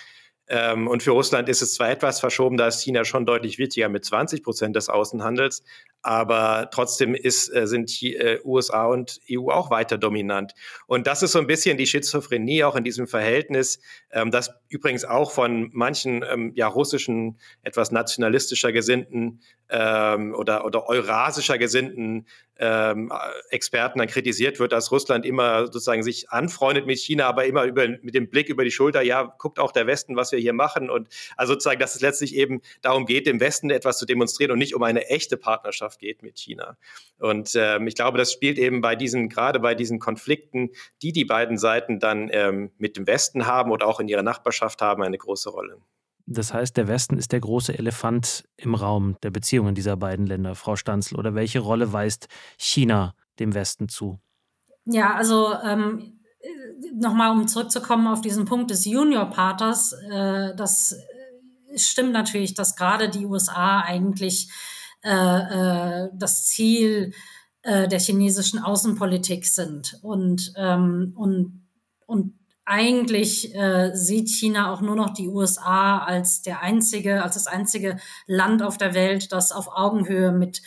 Ähm, 0.47 0.89
und 0.89 1.03
für 1.03 1.13
Russland 1.13 1.49
ist 1.49 1.63
es 1.63 1.75
zwar 1.75 1.91
etwas 1.91 2.21
verschoben, 2.21 2.59
da 2.59 2.67
ist 2.67 2.83
China 2.83 3.05
schon 3.05 3.25
deutlich 3.25 3.59
wichtiger 3.59 3.89
mit 3.89 4.05
20 4.05 4.43
Prozent 4.43 4.77
des 4.77 4.91
Außenhandels, 4.91 5.63
aber 6.03 6.69
trotzdem 6.71 7.15
ist, 7.15 7.49
äh, 7.55 7.67
sind 7.67 8.01
die, 8.01 8.15
äh, 8.15 8.41
USA 8.45 8.85
und 8.85 9.21
EU 9.31 9.49
auch 9.49 9.71
weiter 9.71 9.97
dominant. 9.97 10.53
Und 10.87 11.07
das 11.07 11.23
ist 11.23 11.33
so 11.33 11.39
ein 11.39 11.47
bisschen 11.47 11.79
die 11.79 11.87
Schizophrenie 11.87 12.63
auch 12.65 12.77
in 12.77 12.85
diesem 12.85 13.07
Verhältnis, 13.07 13.81
ähm, 14.11 14.31
das 14.31 14.51
übrigens 14.69 15.07
auch 15.07 15.31
von 15.31 15.71
manchen 15.73 16.23
ähm, 16.31 16.53
ja, 16.55 16.67
russischen, 16.67 17.39
etwas 17.63 17.91
nationalistischer 17.91 18.73
Gesinnten 18.73 19.41
ähm, 19.71 20.35
oder, 20.35 20.67
oder 20.67 20.89
eurasischer 20.89 21.57
Gesinnten 21.57 22.27
ähm, 22.59 23.13
Experten 23.51 23.99
dann 23.99 24.09
kritisiert 24.09 24.59
wird, 24.59 24.73
dass 24.73 24.93
Russland 24.93 25.27
immer 25.27 25.67
sozusagen 25.67 26.03
sich 26.03 26.31
anfreundet 26.31 26.87
mit 26.87 26.99
China, 26.99 27.27
aber 27.27 27.45
immer 27.47 27.65
über, 27.65 27.89
mit 27.89 28.15
dem 28.15 28.29
Blick 28.29 28.49
über 28.49 28.65
die 28.65 28.71
Schulter, 28.71 29.03
ja, 29.03 29.35
guckt 29.39 29.59
auch 29.59 29.73
der 29.73 29.87
Westen, 29.87 30.17
was 30.17 30.33
wir 30.33 30.39
hier 30.39 30.53
machen. 30.53 30.91
Und 30.91 31.09
also 31.37 31.55
sozusagen, 31.55 31.81
dass 31.81 31.95
es 31.95 32.01
letztlich 32.01 32.35
eben 32.37 32.61
darum 32.83 33.07
geht, 33.07 33.27
dem 33.27 33.41
Westen 33.41 33.71
etwas 33.71 33.99
zu 33.99 34.07
demonstrieren 34.07 34.53
und 34.53 34.59
nicht 34.59 34.75
um 34.75 34.83
eine 34.83 35.09
echte 35.09 35.37
Partnerschaft 35.37 35.99
geht 35.99 36.23
mit 36.23 36.39
China. 36.39 36.77
Und 37.19 37.53
ähm, 37.57 37.87
ich 37.87 37.95
glaube, 37.95 38.19
das 38.19 38.33
spielt 38.33 38.59
eben 38.59 38.81
bei 38.81 38.97
diesen, 38.97 39.29
gerade 39.29 39.61
bei 39.61 39.75
diesen 39.75 39.99
Konflikten, 39.99 40.71
die 41.03 41.13
die 41.13 41.25
beiden 41.25 41.59
Seiten 41.59 41.99
dann 41.99 42.29
ähm, 42.33 42.71
mit 42.79 42.97
dem 42.97 43.07
Westen 43.07 43.47
haben 43.47 43.71
oder 43.71 43.87
auch 43.87 44.01
in 44.01 44.09
ihrer 44.09 44.23
Nachbarschaft 44.23 44.81
haben, 44.81 45.03
eine 45.03 45.19
große 45.19 45.51
Rolle. 45.51 45.79
Das 46.27 46.55
heißt, 46.55 46.77
der 46.77 46.89
Westen 46.89 47.19
ist 47.19 47.33
der 47.33 47.41
große 47.41 47.77
Elefant 47.77 48.45
im 48.57 48.75
Raum 48.75 49.17
der 49.23 49.31
Beziehungen 49.31 49.75
dieser 49.75 49.97
beiden 49.97 50.27
Länder, 50.27 50.55
Frau 50.55 50.77
Stanzel. 50.77 51.19
Oder 51.19 51.35
welche 51.35 51.61
Rolle 51.61 51.93
weist 51.93 52.29
China 52.57 53.15
dem 53.39 53.55
Westen 53.55 53.89
zu? 53.89 54.19
Ja, 54.87 55.15
also 55.15 55.55
ähm, 55.63 56.21
nochmal, 56.95 57.31
um 57.31 57.47
zurückzukommen 57.47 58.07
auf 58.07 58.21
diesen 58.21 58.45
Punkt 58.47 58.71
des 58.71 58.85
Junior-Partners, 58.85 59.93
äh, 60.11 60.55
das 60.57 60.93
äh, 60.93 61.79
stimmt 61.79 62.13
natürlich, 62.13 62.55
dass 62.55 62.77
gerade 62.77 63.09
die 63.09 63.27
USA 63.27 63.81
eigentlich 63.81 64.51
äh, 65.03 65.11
äh, 66.05 66.09
das 66.15 66.47
Ziel 66.47 67.13
äh, 67.63 67.89
der 67.89 67.99
chinesischen 67.99 68.59
Außenpolitik 68.59 69.47
sind. 69.47 69.99
Und, 70.03 70.53
ähm, 70.57 71.13
und, 71.17 71.67
und 72.07 72.35
eigentlich 72.65 73.55
äh, 73.55 73.91
sieht 73.95 74.29
China 74.29 74.73
auch 74.73 74.81
nur 74.81 74.97
noch 74.97 75.11
die 75.11 75.29
USA 75.29 75.99
als 75.99 76.43
der 76.43 76.63
einzige, 76.63 77.23
als 77.23 77.35
das 77.35 77.47
einzige 77.47 77.99
Land 78.27 78.63
auf 78.63 78.79
der 78.79 78.95
Welt, 78.95 79.33
das 79.33 79.53
auf 79.53 79.69
Augenhöhe 79.69 80.33
mit 80.33 80.63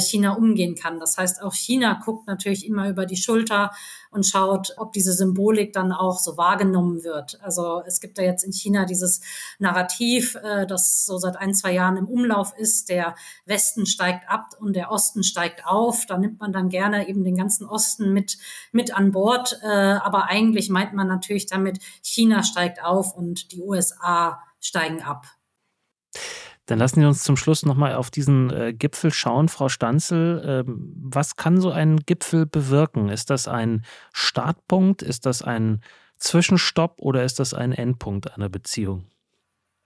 China 0.00 0.32
umgehen 0.32 0.74
kann. 0.74 1.00
Das 1.00 1.16
heißt, 1.16 1.42
auch 1.42 1.54
China 1.54 2.00
guckt 2.04 2.26
natürlich 2.26 2.66
immer 2.66 2.88
über 2.88 3.06
die 3.06 3.16
Schulter 3.16 3.70
und 4.10 4.26
schaut, 4.26 4.74
ob 4.76 4.92
diese 4.92 5.12
Symbolik 5.12 5.72
dann 5.72 5.92
auch 5.92 6.18
so 6.18 6.36
wahrgenommen 6.36 7.04
wird. 7.04 7.40
Also 7.42 7.82
es 7.86 8.00
gibt 8.00 8.18
ja 8.18 8.24
jetzt 8.24 8.42
in 8.42 8.52
China 8.52 8.84
dieses 8.84 9.20
Narrativ, 9.58 10.34
äh, 10.34 10.66
das 10.66 11.06
so 11.06 11.18
seit 11.18 11.36
ein, 11.36 11.54
zwei 11.54 11.72
Jahren 11.72 11.96
im 11.96 12.08
Umlauf 12.08 12.52
ist, 12.56 12.88
der 12.88 13.14
Westen 13.46 13.86
steigt 13.86 14.28
ab 14.28 14.50
und 14.58 14.74
der 14.74 14.90
Osten 14.90 15.22
steigt 15.22 15.66
auf. 15.66 16.06
Da 16.06 16.18
nimmt 16.18 16.40
man 16.40 16.52
dann 16.52 16.68
gerne 16.68 17.08
eben 17.08 17.24
den 17.24 17.36
ganzen 17.36 17.66
Osten 17.66 18.12
mit, 18.12 18.38
mit 18.72 18.94
an 18.96 19.12
Bord. 19.12 19.60
Äh, 19.62 19.66
aber 19.66 20.24
eigentlich 20.28 20.70
meint 20.70 20.92
man 20.92 21.06
natürlich 21.06 21.46
damit, 21.46 21.78
China 22.02 22.42
steigt 22.42 22.82
auf 22.82 23.14
und 23.14 23.52
die 23.52 23.60
USA 23.60 24.40
steigen 24.60 25.02
ab. 25.02 25.26
Dann 26.70 26.78
lassen 26.78 27.00
Sie 27.00 27.06
uns 27.06 27.24
zum 27.24 27.36
Schluss 27.36 27.66
nochmal 27.66 27.96
auf 27.96 28.12
diesen 28.12 28.48
äh, 28.50 28.72
Gipfel 28.72 29.12
schauen, 29.12 29.48
Frau 29.48 29.68
Stanzel. 29.68 30.40
Ähm, 30.46 30.94
was 31.02 31.34
kann 31.34 31.60
so 31.60 31.72
ein 31.72 31.96
Gipfel 32.06 32.46
bewirken? 32.46 33.08
Ist 33.08 33.30
das 33.30 33.48
ein 33.48 33.84
Startpunkt? 34.12 35.02
Ist 35.02 35.26
das 35.26 35.42
ein 35.42 35.80
Zwischenstopp 36.18 37.00
oder 37.00 37.24
ist 37.24 37.40
das 37.40 37.54
ein 37.54 37.72
Endpunkt 37.72 38.32
einer 38.36 38.48
Beziehung? 38.48 39.06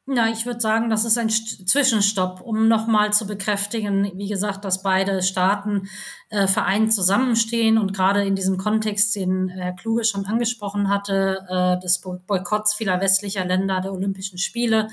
Ja, 0.06 0.28
ich 0.28 0.44
würde 0.44 0.60
sagen, 0.60 0.90
das 0.90 1.06
ist 1.06 1.16
ein 1.16 1.30
Zwischenstopp, 1.30 2.42
um 2.42 2.68
nochmal 2.68 3.14
zu 3.14 3.26
bekräftigen, 3.26 4.12
wie 4.16 4.28
gesagt, 4.28 4.66
dass 4.66 4.82
beide 4.82 5.22
Staaten 5.22 5.88
äh, 6.28 6.46
vereint 6.46 6.92
zusammenstehen 6.92 7.78
und 7.78 7.94
gerade 7.94 8.22
in 8.22 8.36
diesem 8.36 8.58
Kontext, 8.58 9.16
den 9.16 9.48
Herr 9.48 9.72
Kluge 9.72 10.04
schon 10.04 10.26
angesprochen 10.26 10.90
hatte, 10.90 11.46
äh, 11.48 11.80
des 11.80 12.02
Boykotts 12.02 12.74
vieler 12.74 13.00
westlicher 13.00 13.46
Länder 13.46 13.80
der 13.80 13.94
Olympischen 13.94 14.36
Spiele, 14.36 14.88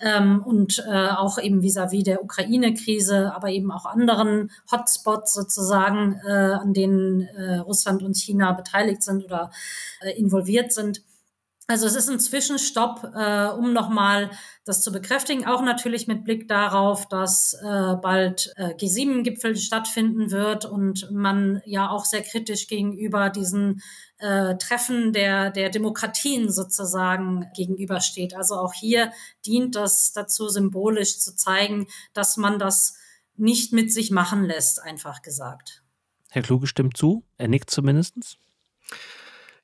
ähm, 0.00 0.42
und 0.42 0.82
äh, 0.88 1.08
auch 1.08 1.38
eben 1.38 1.62
vis-à-vis 1.62 2.00
-vis 2.00 2.04
der 2.04 2.24
Ukraine-Krise, 2.24 3.34
aber 3.34 3.50
eben 3.50 3.70
auch 3.70 3.84
anderen 3.84 4.50
Hotspots 4.70 5.34
sozusagen, 5.34 6.20
äh, 6.26 6.30
an 6.30 6.72
denen 6.72 7.22
äh, 7.22 7.56
Russland 7.58 8.02
und 8.02 8.16
China 8.16 8.52
beteiligt 8.52 9.02
sind 9.02 9.24
oder 9.24 9.50
äh, 10.00 10.12
involviert 10.12 10.72
sind. 10.72 11.02
Also 11.70 11.86
es 11.86 11.94
ist 11.94 12.10
ein 12.10 12.18
Zwischenstopp, 12.18 13.12
äh, 13.14 13.46
um 13.46 13.72
nochmal 13.72 14.32
das 14.64 14.82
zu 14.82 14.90
bekräftigen, 14.90 15.46
auch 15.46 15.62
natürlich 15.62 16.08
mit 16.08 16.24
Blick 16.24 16.48
darauf, 16.48 17.06
dass 17.06 17.52
äh, 17.52 17.94
bald 18.02 18.52
äh, 18.56 18.74
G7-Gipfel 18.74 19.54
stattfinden 19.54 20.32
wird 20.32 20.64
und 20.64 21.08
man 21.12 21.62
ja 21.64 21.88
auch 21.88 22.06
sehr 22.06 22.22
kritisch 22.22 22.66
gegenüber 22.66 23.30
diesen 23.30 23.82
äh, 24.18 24.56
Treffen 24.56 25.12
der, 25.12 25.52
der 25.52 25.70
Demokratien 25.70 26.50
sozusagen 26.50 27.46
gegenübersteht. 27.54 28.34
Also 28.34 28.56
auch 28.56 28.72
hier 28.72 29.12
dient 29.46 29.76
das 29.76 30.12
dazu, 30.12 30.48
symbolisch 30.48 31.20
zu 31.20 31.36
zeigen, 31.36 31.86
dass 32.14 32.36
man 32.36 32.58
das 32.58 32.96
nicht 33.36 33.72
mit 33.72 33.92
sich 33.92 34.10
machen 34.10 34.44
lässt, 34.44 34.82
einfach 34.82 35.22
gesagt. 35.22 35.84
Herr 36.30 36.42
Kluge 36.42 36.66
stimmt 36.66 36.96
zu, 36.96 37.22
er 37.38 37.46
nickt 37.46 37.70
zumindest. 37.70 38.40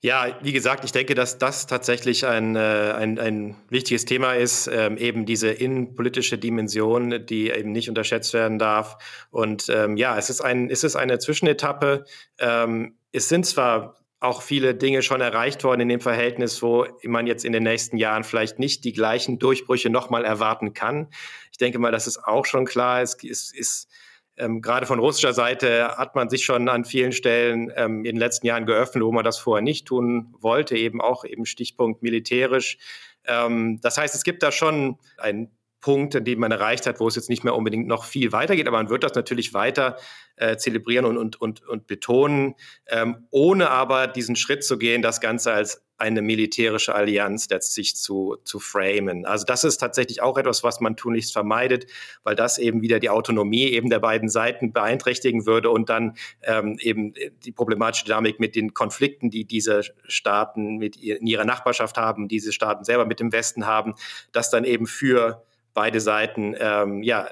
Ja, 0.07 0.39
wie 0.41 0.53
gesagt, 0.53 0.85
ich 0.85 0.93
denke, 0.93 1.17
dass 1.17 1.39
das 1.39 1.67
tatsächlich 1.67 2.25
ein, 2.25 2.55
äh, 2.55 2.95
ein, 2.97 3.19
ein 3.19 3.57
wichtiges 3.71 4.05
Thema 4.05 4.35
ist, 4.35 4.71
ähm, 4.73 4.99
eben 4.99 5.27
diese 5.27 5.49
innenpolitische 5.49 6.39
Dimension, 6.39 7.27
die 7.27 7.51
eben 7.51 7.73
nicht 7.73 7.89
unterschätzt 7.89 8.33
werden 8.33 8.61
darf. 8.61 8.99
Und 9.33 9.69
ähm, 9.69 9.97
ja, 9.97 10.17
es 10.17 10.31
ist, 10.31 10.43
ein, 10.43 10.71
es 10.71 10.85
ist 10.85 10.95
eine 10.95 11.19
Zwischenetappe. 11.19 12.05
Ähm, 12.39 12.95
es 13.11 13.29
sind 13.29 13.47
zwar 13.47 13.97
auch 14.21 14.43
viele 14.43 14.77
Dinge 14.77 15.03
schon 15.03 15.21
erreicht 15.21 15.65
worden 15.65 15.81
in 15.81 15.89
dem 15.89 16.01
Verhältnis, 16.01 16.63
wo 16.63 16.87
man 17.03 17.27
jetzt 17.27 17.45
in 17.45 17.53
den 17.53 17.65
nächsten 17.65 17.97
Jahren 17.97 18.23
vielleicht 18.23 18.61
nicht 18.61 18.85
die 18.85 18.93
gleichen 18.93 19.41
Durchbrüche 19.41 19.91
nochmal 19.91 20.25
erwarten 20.25 20.73
kann. 20.73 21.09
Ich 21.51 21.59
denke 21.59 21.81
mal, 21.81 21.91
das 21.91 22.07
ist 22.07 22.19
auch 22.19 22.47
schon 22.47 22.65
klar. 22.65 23.03
Es 23.03 23.15
ist, 23.25 23.53
ist 23.53 23.89
ähm, 24.37 24.61
gerade 24.61 24.87
von 24.87 24.99
russischer 24.99 25.33
Seite 25.33 25.97
hat 25.97 26.15
man 26.15 26.29
sich 26.29 26.45
schon 26.45 26.69
an 26.69 26.85
vielen 26.85 27.13
Stellen 27.13 27.73
ähm, 27.75 27.99
in 27.99 28.15
den 28.15 28.17
letzten 28.17 28.47
Jahren 28.47 28.67
geöffnet, 28.67 29.03
wo 29.03 29.13
man 29.13 29.25
das 29.25 29.39
vorher 29.39 29.63
nicht 29.63 29.87
tun 29.87 30.35
wollte, 30.41 30.77
eben 30.77 31.01
auch 31.01 31.25
eben 31.25 31.47
Stichpunkt 31.47 32.03
militärisch. 32.03 32.79
Ähm, 33.25 33.81
das 33.81 33.97
heißt, 33.99 34.15
es 34.15 34.25
gibt 34.25 34.43
da 34.43 34.53
schon 34.53 34.99
einen 35.19 35.56
Punkt, 35.87 36.27
den 36.27 36.41
man 36.41 36.51
erreicht 36.51 36.85
hat, 36.89 36.99
wo 36.99 37.07
es 37.07 37.15
jetzt 37.15 37.31
nicht 37.31 37.45
mehr 37.45 37.55
unbedingt 37.55 37.87
noch 37.87 38.07
viel 38.07 38.33
weitergeht, 38.33 38.67
aber 38.67 38.79
man 38.79 38.91
wird 38.91 39.05
das 39.05 39.15
natürlich 39.15 39.55
weiter 39.55 39.97
äh, 40.35 40.57
zelebrieren 40.57 41.05
und, 41.05 41.17
und, 41.17 41.41
und, 41.41 41.65
und 41.65 41.87
betonen, 41.87 42.57
ähm, 42.89 43.29
ohne 43.31 43.71
aber 43.71 44.09
diesen 44.09 44.35
Schritt 44.35 44.65
zu 44.65 44.79
gehen, 44.79 45.01
das 45.01 45.21
Ganze 45.21 45.53
als 45.53 45.87
eine 45.97 46.23
militärische 46.23 46.93
Allianz 46.93 47.49
letztlich 47.51 47.95
zu, 47.95 48.37
zu 48.43 48.59
framen. 48.59 49.27
Also 49.27 49.45
das 49.45 49.63
ist 49.63 49.77
tatsächlich 49.77 50.21
auch 50.23 50.37
etwas, 50.39 50.65
was 50.65 50.81
man 50.81 50.97
tunlichst 50.97 51.33
vermeidet, 51.33 51.87
weil 52.25 52.35
das 52.35 52.59
eben 52.59 52.83
wieder 52.83 52.99
die 52.99 53.09
Autonomie 53.09 53.69
eben 53.69 53.89
der 53.89 54.01
beiden 54.01 54.29
Seiten 54.29 54.73
beeinträchtigen 54.73 55.47
würde 55.47 55.71
und 55.71 55.89
dann 55.89 56.17
ähm, 56.43 56.79
eben 56.81 57.15
die 57.45 57.53
problematische 57.53 58.07
Dynamik 58.07 58.41
mit 58.41 58.57
den 58.57 58.75
Konflikten, 58.75 59.31
die 59.31 59.45
diese 59.45 59.83
Staaten 60.09 60.79
mit 60.79 60.97
in 60.97 61.29
ihrer 61.29 61.45
Nachbarschaft 61.45 61.97
haben, 61.97 62.27
diese 62.27 62.53
Staaten 62.53 62.83
selber 62.83 63.07
mit 63.07 63.21
dem 63.21 63.31
Westen 63.31 63.67
haben, 63.67 63.95
das 64.33 64.51
dann 64.51 64.65
eben 64.65 64.89
für 64.89 65.47
beide 65.77 66.01
Seiten 66.01 66.57
ähm, 66.59 67.03
ja 67.03 67.29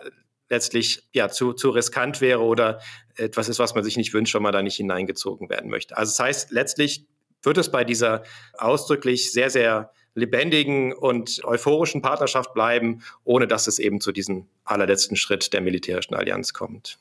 letztlich 0.50 1.08
ja 1.12 1.30
zu, 1.30 1.54
zu 1.54 1.70
riskant 1.70 2.20
wäre 2.20 2.40
oder 2.40 2.78
etwas 3.16 3.48
ist, 3.48 3.58
was 3.58 3.74
man 3.74 3.82
sich 3.82 3.96
nicht 3.96 4.12
wünscht, 4.12 4.34
wenn 4.34 4.42
man 4.42 4.52
da 4.52 4.62
nicht 4.62 4.76
hineingezogen 4.76 5.48
werden 5.48 5.70
möchte. 5.70 5.96
Also 5.96 6.10
das 6.10 6.18
heißt, 6.20 6.50
letztlich 6.52 7.06
wird 7.42 7.58
es 7.58 7.70
bei 7.70 7.84
dieser 7.84 8.22
ausdrücklich 8.58 9.32
sehr, 9.32 9.50
sehr 9.50 9.90
lebendigen 10.14 10.92
und 10.92 11.42
euphorischen 11.44 12.02
Partnerschaft 12.02 12.54
bleiben, 12.54 13.02
ohne 13.24 13.48
dass 13.48 13.66
es 13.66 13.78
eben 13.78 14.00
zu 14.00 14.12
diesem 14.12 14.46
allerletzten 14.64 15.16
Schritt 15.16 15.52
der 15.52 15.62
militärischen 15.62 16.14
Allianz 16.14 16.52
kommt. 16.52 16.98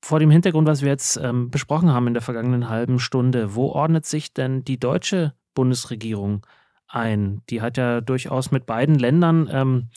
Vor 0.00 0.20
dem 0.20 0.30
Hintergrund, 0.30 0.68
was 0.68 0.82
wir 0.82 0.88
jetzt 0.88 1.16
ähm, 1.16 1.50
besprochen 1.50 1.92
haben 1.92 2.06
in 2.06 2.14
der 2.14 2.22
vergangenen 2.22 2.68
halben 2.68 2.98
Stunde, 2.98 3.54
wo 3.54 3.68
ordnet 3.68 4.06
sich 4.06 4.32
denn 4.32 4.64
die 4.64 4.78
deutsche 4.78 5.34
Bundesregierung 5.54 6.46
ein? 6.94 7.42
Die 7.48 7.60
hat 7.60 7.76
ja 7.76 8.00
durchaus 8.00 8.50
mit 8.50 8.66
beiden 8.66 8.98
Ländern 8.98 9.48
ähm, 9.50 9.90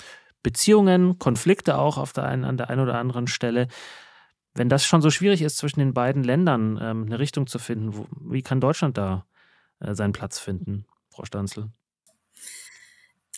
Beziehungen, 0.44 1.18
Konflikte 1.18 1.78
auch 1.78 1.98
auf 1.98 2.14
der 2.14 2.26
einen, 2.26 2.46
an 2.46 2.58
der 2.58 2.70
einen 2.70 2.82
oder 2.82 3.00
anderen 3.00 3.28
Stelle. 3.28 3.68
Wenn 4.54 4.70
das 4.70 4.86
schon 4.86 5.02
so 5.02 5.10
schwierig 5.10 5.42
ist, 5.42 5.58
zwischen 5.58 5.80
den 5.80 5.94
beiden 5.94 6.24
Ländern 6.24 6.80
ähm, 6.82 7.06
eine 7.06 7.20
Richtung 7.20 7.48
zu 7.48 7.60
finden, 7.60 7.98
wo, 7.98 8.08
wie 8.22 8.42
kann 8.42 8.62
Deutschland 8.62 8.98
da 8.98 9.26
äh, 9.80 9.94
seinen 9.96 10.14
Platz 10.14 10.40
finden, 10.40 10.86
Frau 11.10 11.26
Stanzel? 11.26 11.70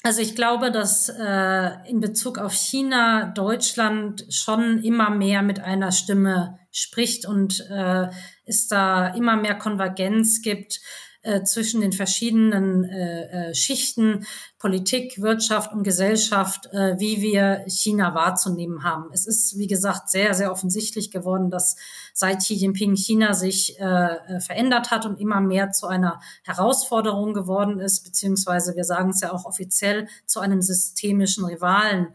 Also 0.03 0.21
ich 0.21 0.35
glaube, 0.35 0.71
dass 0.71 1.09
äh, 1.09 1.89
in 1.89 1.99
Bezug 1.99 2.37
auf 2.37 2.53
China 2.53 3.31
Deutschland 3.31 4.25
schon 4.29 4.83
immer 4.83 5.09
mehr 5.09 5.41
mit 5.41 5.59
einer 5.59 5.91
Stimme 5.91 6.59
spricht 6.71 7.25
und 7.25 7.65
äh, 7.69 8.09
es 8.45 8.67
da 8.67 9.07
immer 9.07 9.37
mehr 9.37 9.55
Konvergenz 9.55 10.41
gibt 10.41 10.81
äh, 11.27 11.43
zwischen 11.43 11.81
den 11.81 11.91
verschiedenen 11.91 12.85
äh, 12.85 13.49
äh, 13.49 13.53
Schichten 13.53 14.25
Politik, 14.59 15.21
Wirtschaft 15.21 15.73
und 15.73 15.83
Gesellschaft, 15.83 16.67
äh, 16.71 16.97
wie 16.99 17.21
wir 17.21 17.65
China 17.67 18.15
wahrzunehmen 18.15 18.85
haben. 18.85 19.09
Es 19.11 19.27
ist, 19.27 19.57
wie 19.57 19.67
gesagt, 19.67 20.09
sehr, 20.09 20.33
sehr 20.33 20.51
offensichtlich 20.53 21.11
geworden, 21.11 21.51
dass 21.51 21.75
seit 22.13 22.39
Xi 22.39 22.53
Jinping 22.53 22.95
China 22.95 23.33
sich 23.33 23.77
äh, 23.77 23.83
äh 23.83 24.39
verändert 24.39 24.89
hat 24.89 25.05
und 25.05 25.19
immer 25.19 25.41
mehr 25.41 25.71
zu 25.71 25.87
einer 25.87 26.21
Herausforderung 26.43 27.33
geworden 27.33 27.79
ist, 27.79 28.05
beziehungsweise 28.05 28.77
wir 28.77 28.85
sagen 28.85 29.09
es 29.09 29.19
ja 29.19 29.33
auch 29.33 29.43
offiziell 29.43 30.07
zu 30.25 30.39
einem 30.39 30.61
systemischen 30.61 31.45
Rivalen 31.45 32.07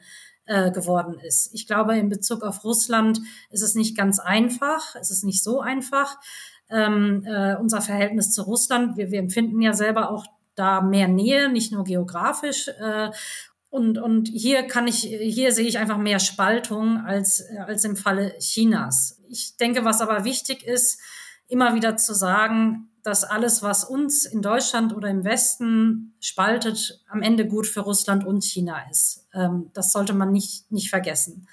geworden 0.45 1.21
ist. 1.21 1.55
Ich 1.55 1.69
glaube, 1.69 1.97
in 1.97 2.09
Bezug 2.09 2.43
auf 2.43 2.65
Russland 2.65 3.21
ist 3.51 3.63
es 3.63 3.77
nicht 3.77 3.97
ganz 3.97 4.19
einfach. 4.19 4.97
Es 4.97 5.13
ist 5.13 5.23
nicht 5.23 5.43
so 5.43 5.61
einfach. 5.61 6.19
Ähm, 6.73 7.25
äh, 7.27 7.57
unser 7.57 7.81
Verhältnis 7.81 8.33
zu 8.33 8.43
Russland, 8.43 8.97
wir, 8.97 9.11
wir 9.11 9.19
empfinden 9.19 9.61
ja 9.61 9.73
selber 9.73 10.11
auch 10.11 10.27
da 10.55 10.81
mehr 10.81 11.09
Nähe, 11.09 11.51
nicht 11.51 11.73
nur 11.73 11.85
geografisch. 11.85 12.69
Äh, 12.69 13.11
und, 13.71 13.99
und 13.99 14.29
hier 14.29 14.65
kann 14.65 14.87
ich, 14.87 15.01
hier 15.01 15.53
sehe 15.53 15.67
ich 15.67 15.79
einfach 15.79 15.97
mehr 15.97 16.19
Spaltung 16.19 16.99
als, 16.99 17.43
als 17.67 17.85
im 17.85 17.97
Falle 17.97 18.37
Chinas. 18.39 19.21
Ich 19.29 19.57
denke, 19.57 19.85
was 19.85 20.03
aber 20.03 20.25
wichtig 20.25 20.63
ist, 20.63 21.01
immer 21.49 21.75
wieder 21.75 21.97
zu 21.97 22.15
sagen, 22.15 22.91
dass 23.03 23.25
alles, 23.25 23.63
was 23.63 23.85
uns 23.85 24.25
in 24.27 24.43
Deutschland 24.43 24.95
oder 24.95 25.09
im 25.09 25.25
Westen 25.25 26.15
spaltet, 26.21 27.03
am 27.09 27.23
Ende 27.23 27.49
gut 27.49 27.67
für 27.67 27.81
Russland 27.81 28.25
und 28.25 28.45
China 28.45 28.77
ist. 28.91 29.27
Ähm, 29.35 29.71
das 29.73 29.93
sollte 29.93 30.13
man 30.13 30.33
nicht, 30.33 30.71
nicht 30.71 30.91
vergessen. 30.91 31.49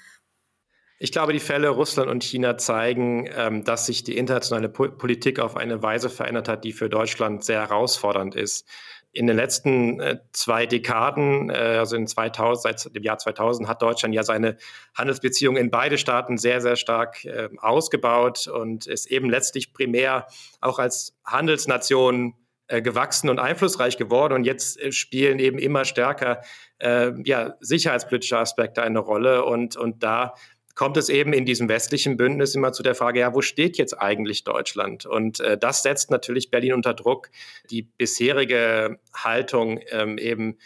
Ich 1.02 1.12
glaube, 1.12 1.32
die 1.32 1.40
Fälle 1.40 1.70
Russland 1.70 2.10
und 2.10 2.22
China 2.22 2.58
zeigen, 2.58 3.26
ähm, 3.34 3.64
dass 3.64 3.86
sich 3.86 4.04
die 4.04 4.18
internationale 4.18 4.68
Politik 4.68 5.40
auf 5.40 5.56
eine 5.56 5.82
Weise 5.82 6.10
verändert 6.10 6.46
hat, 6.46 6.62
die 6.62 6.72
für 6.72 6.90
Deutschland 6.90 7.42
sehr 7.42 7.60
herausfordernd 7.60 8.34
ist 8.34 8.68
in 9.12 9.26
den 9.26 9.34
letzten 9.34 9.98
äh, 9.98 10.18
zwei 10.32 10.66
Dekaden, 10.66 11.48
äh, 11.48 11.54
also 11.54 11.96
in 11.96 12.06
2000, 12.06 12.62
seit 12.62 12.94
dem 12.94 13.02
Jahr 13.02 13.16
2000, 13.16 13.66
hat 13.66 13.80
Deutschland 13.80 14.14
ja 14.14 14.22
seine 14.22 14.58
Handelsbeziehungen 14.94 15.60
in 15.60 15.70
beide 15.70 15.96
Staaten 15.96 16.36
sehr, 16.36 16.60
sehr 16.60 16.76
stark 16.76 17.24
äh, 17.24 17.48
ausgebaut 17.56 18.46
und 18.46 18.86
ist 18.86 19.06
eben 19.06 19.30
letztlich 19.30 19.72
primär 19.72 20.26
auch 20.60 20.78
als 20.78 21.16
Handelsnation 21.24 22.34
äh, 22.68 22.82
gewachsen 22.82 23.30
und 23.30 23.38
einflussreich 23.38 23.96
geworden. 23.96 24.34
Und 24.34 24.44
jetzt 24.44 24.78
spielen 24.94 25.38
eben 25.38 25.58
immer 25.58 25.84
stärker 25.84 26.42
ja, 26.82 27.56
sicherheitspolitische 27.60 28.38
Aspekte 28.38 28.80
eine 28.80 29.00
Rolle. 29.00 29.44
Und, 29.44 29.76
und 29.76 30.02
da 30.02 30.32
kommt 30.80 30.96
es 30.96 31.10
eben 31.10 31.34
in 31.34 31.44
diesem 31.44 31.68
westlichen 31.68 32.16
Bündnis 32.16 32.54
immer 32.54 32.72
zu 32.72 32.82
der 32.82 32.94
Frage, 32.94 33.20
ja, 33.20 33.34
wo 33.34 33.42
steht 33.42 33.76
jetzt 33.76 33.92
eigentlich 34.00 34.44
Deutschland? 34.44 35.04
Und 35.04 35.38
äh, 35.40 35.58
das 35.58 35.82
setzt 35.82 36.10
natürlich 36.10 36.50
Berlin 36.50 36.72
unter 36.72 36.94
Druck, 36.94 37.28
die 37.70 37.82
bisherige 37.82 38.98
Haltung 39.14 39.80
ähm, 39.90 40.16
eben 40.16 40.56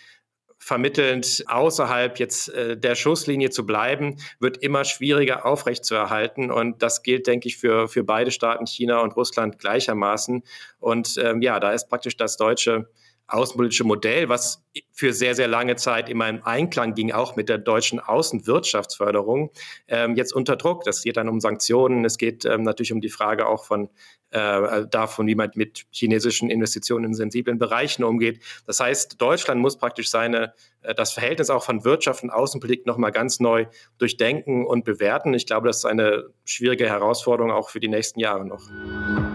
vermittelnd 0.57 1.42
außerhalb 1.48 2.20
jetzt 2.20 2.48
äh, 2.50 2.77
der 2.77 2.94
Schusslinie 2.94 3.50
zu 3.50 3.66
bleiben, 3.66 4.18
wird 4.38 4.59
immer 4.59 4.85
schwieriger 4.85 5.44
aufrechtzuerhalten. 5.44 6.53
Und 6.53 6.81
das 6.81 7.03
gilt, 7.03 7.27
denke 7.27 7.48
ich, 7.48 7.57
für, 7.57 7.88
für 7.88 8.05
beide 8.05 8.31
Staaten, 8.31 8.68
China 8.68 9.00
und 9.00 9.16
Russland 9.16 9.59
gleichermaßen. 9.59 10.44
Und 10.79 11.16
ähm, 11.18 11.42
ja, 11.42 11.59
da 11.59 11.72
ist 11.72 11.88
praktisch 11.88 12.16
das 12.16 12.37
deutsche 12.37 12.88
außenpolitische 13.27 13.85
Modell, 13.85 14.29
was 14.29 14.63
für 14.93 15.13
sehr, 15.13 15.35
sehr 15.35 15.49
lange 15.49 15.77
Zeit 15.77 16.09
immer 16.09 16.29
im 16.29 16.45
Einklang 16.45 16.95
ging, 16.95 17.13
auch 17.13 17.37
mit 17.37 17.49
der 17.49 17.59
deutschen 17.59 18.01
Außenwirtschaftsförderung, 18.01 19.51
ähm, 19.89 20.15
jetzt 20.17 20.35
unter 20.35 20.57
Druck. 20.57 20.85
Das 20.85 21.03
geht 21.03 21.17
dann 21.17 21.29
um 21.29 21.41
Sanktionen. 21.41 22.05
Es 22.05 22.19
geht 22.19 22.45
ähm, 22.45 22.63
natürlich 22.63 22.93
um 22.93 23.01
die 23.01 23.09
Frage 23.09 23.47
auch 23.47 23.65
von 23.65 23.89
äh, 24.31 24.87
davon, 24.89 25.27
wie 25.27 25.35
man 25.35 25.51
mit 25.55 25.87
chinesischen 25.91 26.51
Investitionen 26.51 27.07
in 27.07 27.15
sensiblen 27.15 27.59
Bereichen 27.59 28.05
umgeht. 28.05 28.41
Das 28.67 28.81
heißt, 28.81 29.21
Deutschland 29.21 29.61
muss 29.61 29.79
praktisch 29.79 30.11
seine, 30.11 30.53
äh, 30.83 30.95
das 30.95 31.13
Verhältnis 31.13 31.51
auch 31.51 31.65
von 31.65 31.85
Wirtschaft 31.85 32.23
und 32.23 32.31
Außenpolitik 32.31 32.85
nochmal 32.85 33.13
ganz 33.13 33.41
neu 33.41 33.67
durchdenken 33.99 34.67
und 34.67 34.85
bewerten. 34.85 35.35
Ich 35.35 35.47
glaube, 35.47 35.69
das 35.69 35.79
ist 35.79 35.87
eine 35.87 36.25
schwierige 36.45 36.89
Herausforderung 36.89 37.53
auch 37.53 37.71
für 37.71 37.81
die 37.81 37.89
nächsten 37.89 38.21
Jahre 38.21 38.45
noch. 38.45 39.34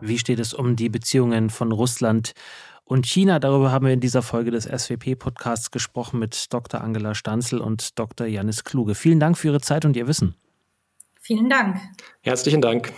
Wie 0.00 0.18
steht 0.18 0.40
es 0.40 0.54
um 0.54 0.76
die 0.76 0.88
Beziehungen 0.88 1.50
von 1.50 1.72
Russland 1.72 2.32
und 2.84 3.06
China? 3.06 3.38
Darüber 3.38 3.70
haben 3.70 3.86
wir 3.86 3.92
in 3.92 4.00
dieser 4.00 4.22
Folge 4.22 4.50
des 4.50 4.64
SWP-Podcasts 4.64 5.70
gesprochen 5.70 6.18
mit 6.18 6.52
Dr. 6.52 6.80
Angela 6.80 7.14
Stanzel 7.14 7.60
und 7.60 7.98
Dr. 7.98 8.26
Janis 8.26 8.64
Kluge. 8.64 8.94
Vielen 8.94 9.20
Dank 9.20 9.36
für 9.36 9.48
Ihre 9.48 9.60
Zeit 9.60 9.84
und 9.84 9.96
Ihr 9.96 10.06
Wissen. 10.06 10.34
Vielen 11.20 11.50
Dank. 11.50 11.78
Herzlichen 12.22 12.60
Dank. 12.60 12.92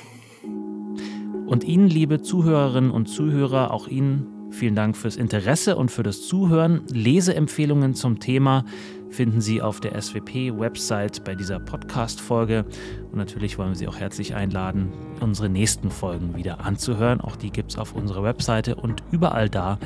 Und 1.46 1.64
Ihnen, 1.64 1.88
liebe 1.88 2.22
Zuhörerinnen 2.22 2.90
und 2.90 3.06
Zuhörer, 3.06 3.72
auch 3.72 3.88
Ihnen 3.88 4.50
vielen 4.52 4.74
Dank 4.74 4.96
fürs 4.96 5.16
Interesse 5.16 5.76
und 5.76 5.90
für 5.90 6.02
das 6.02 6.26
Zuhören. 6.26 6.82
Leseempfehlungen 6.88 7.94
zum 7.94 8.20
Thema 8.20 8.64
finden 9.12 9.40
Sie 9.40 9.62
auf 9.62 9.80
der 9.80 10.00
SWP-Website 10.00 11.24
bei 11.24 11.34
dieser 11.34 11.60
Podcast-Folge. 11.60 12.64
Und 13.10 13.18
natürlich 13.18 13.58
wollen 13.58 13.70
wir 13.70 13.76
Sie 13.76 13.88
auch 13.88 13.98
herzlich 13.98 14.34
einladen, 14.34 14.92
unsere 15.20 15.48
nächsten 15.48 15.90
Folgen 15.90 16.34
wieder 16.36 16.64
anzuhören. 16.64 17.20
Auch 17.20 17.36
die 17.36 17.50
gibt 17.50 17.72
es 17.72 17.78
auf 17.78 17.94
unserer 17.94 18.24
Webseite 18.24 18.74
und 18.74 19.02
überall 19.10 19.48
da, 19.48 19.78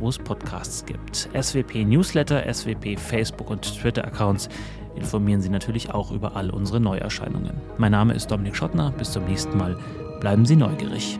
wo 0.00 0.08
es 0.08 0.18
Podcasts 0.18 0.84
gibt. 0.86 1.28
SWP 1.38 1.84
Newsletter, 1.84 2.52
SWP 2.52 2.98
Facebook 2.98 3.50
und 3.50 3.62
Twitter-Accounts 3.62 4.48
informieren 4.96 5.40
Sie 5.40 5.50
natürlich 5.50 5.90
auch 5.92 6.10
über 6.10 6.36
all 6.36 6.50
unsere 6.50 6.80
Neuerscheinungen. 6.80 7.52
Mein 7.78 7.92
Name 7.92 8.14
ist 8.14 8.30
Dominik 8.30 8.56
Schottner. 8.56 8.92
Bis 8.96 9.12
zum 9.12 9.24
nächsten 9.24 9.56
Mal. 9.56 9.78
Bleiben 10.20 10.44
Sie 10.44 10.56
neugierig. 10.56 11.18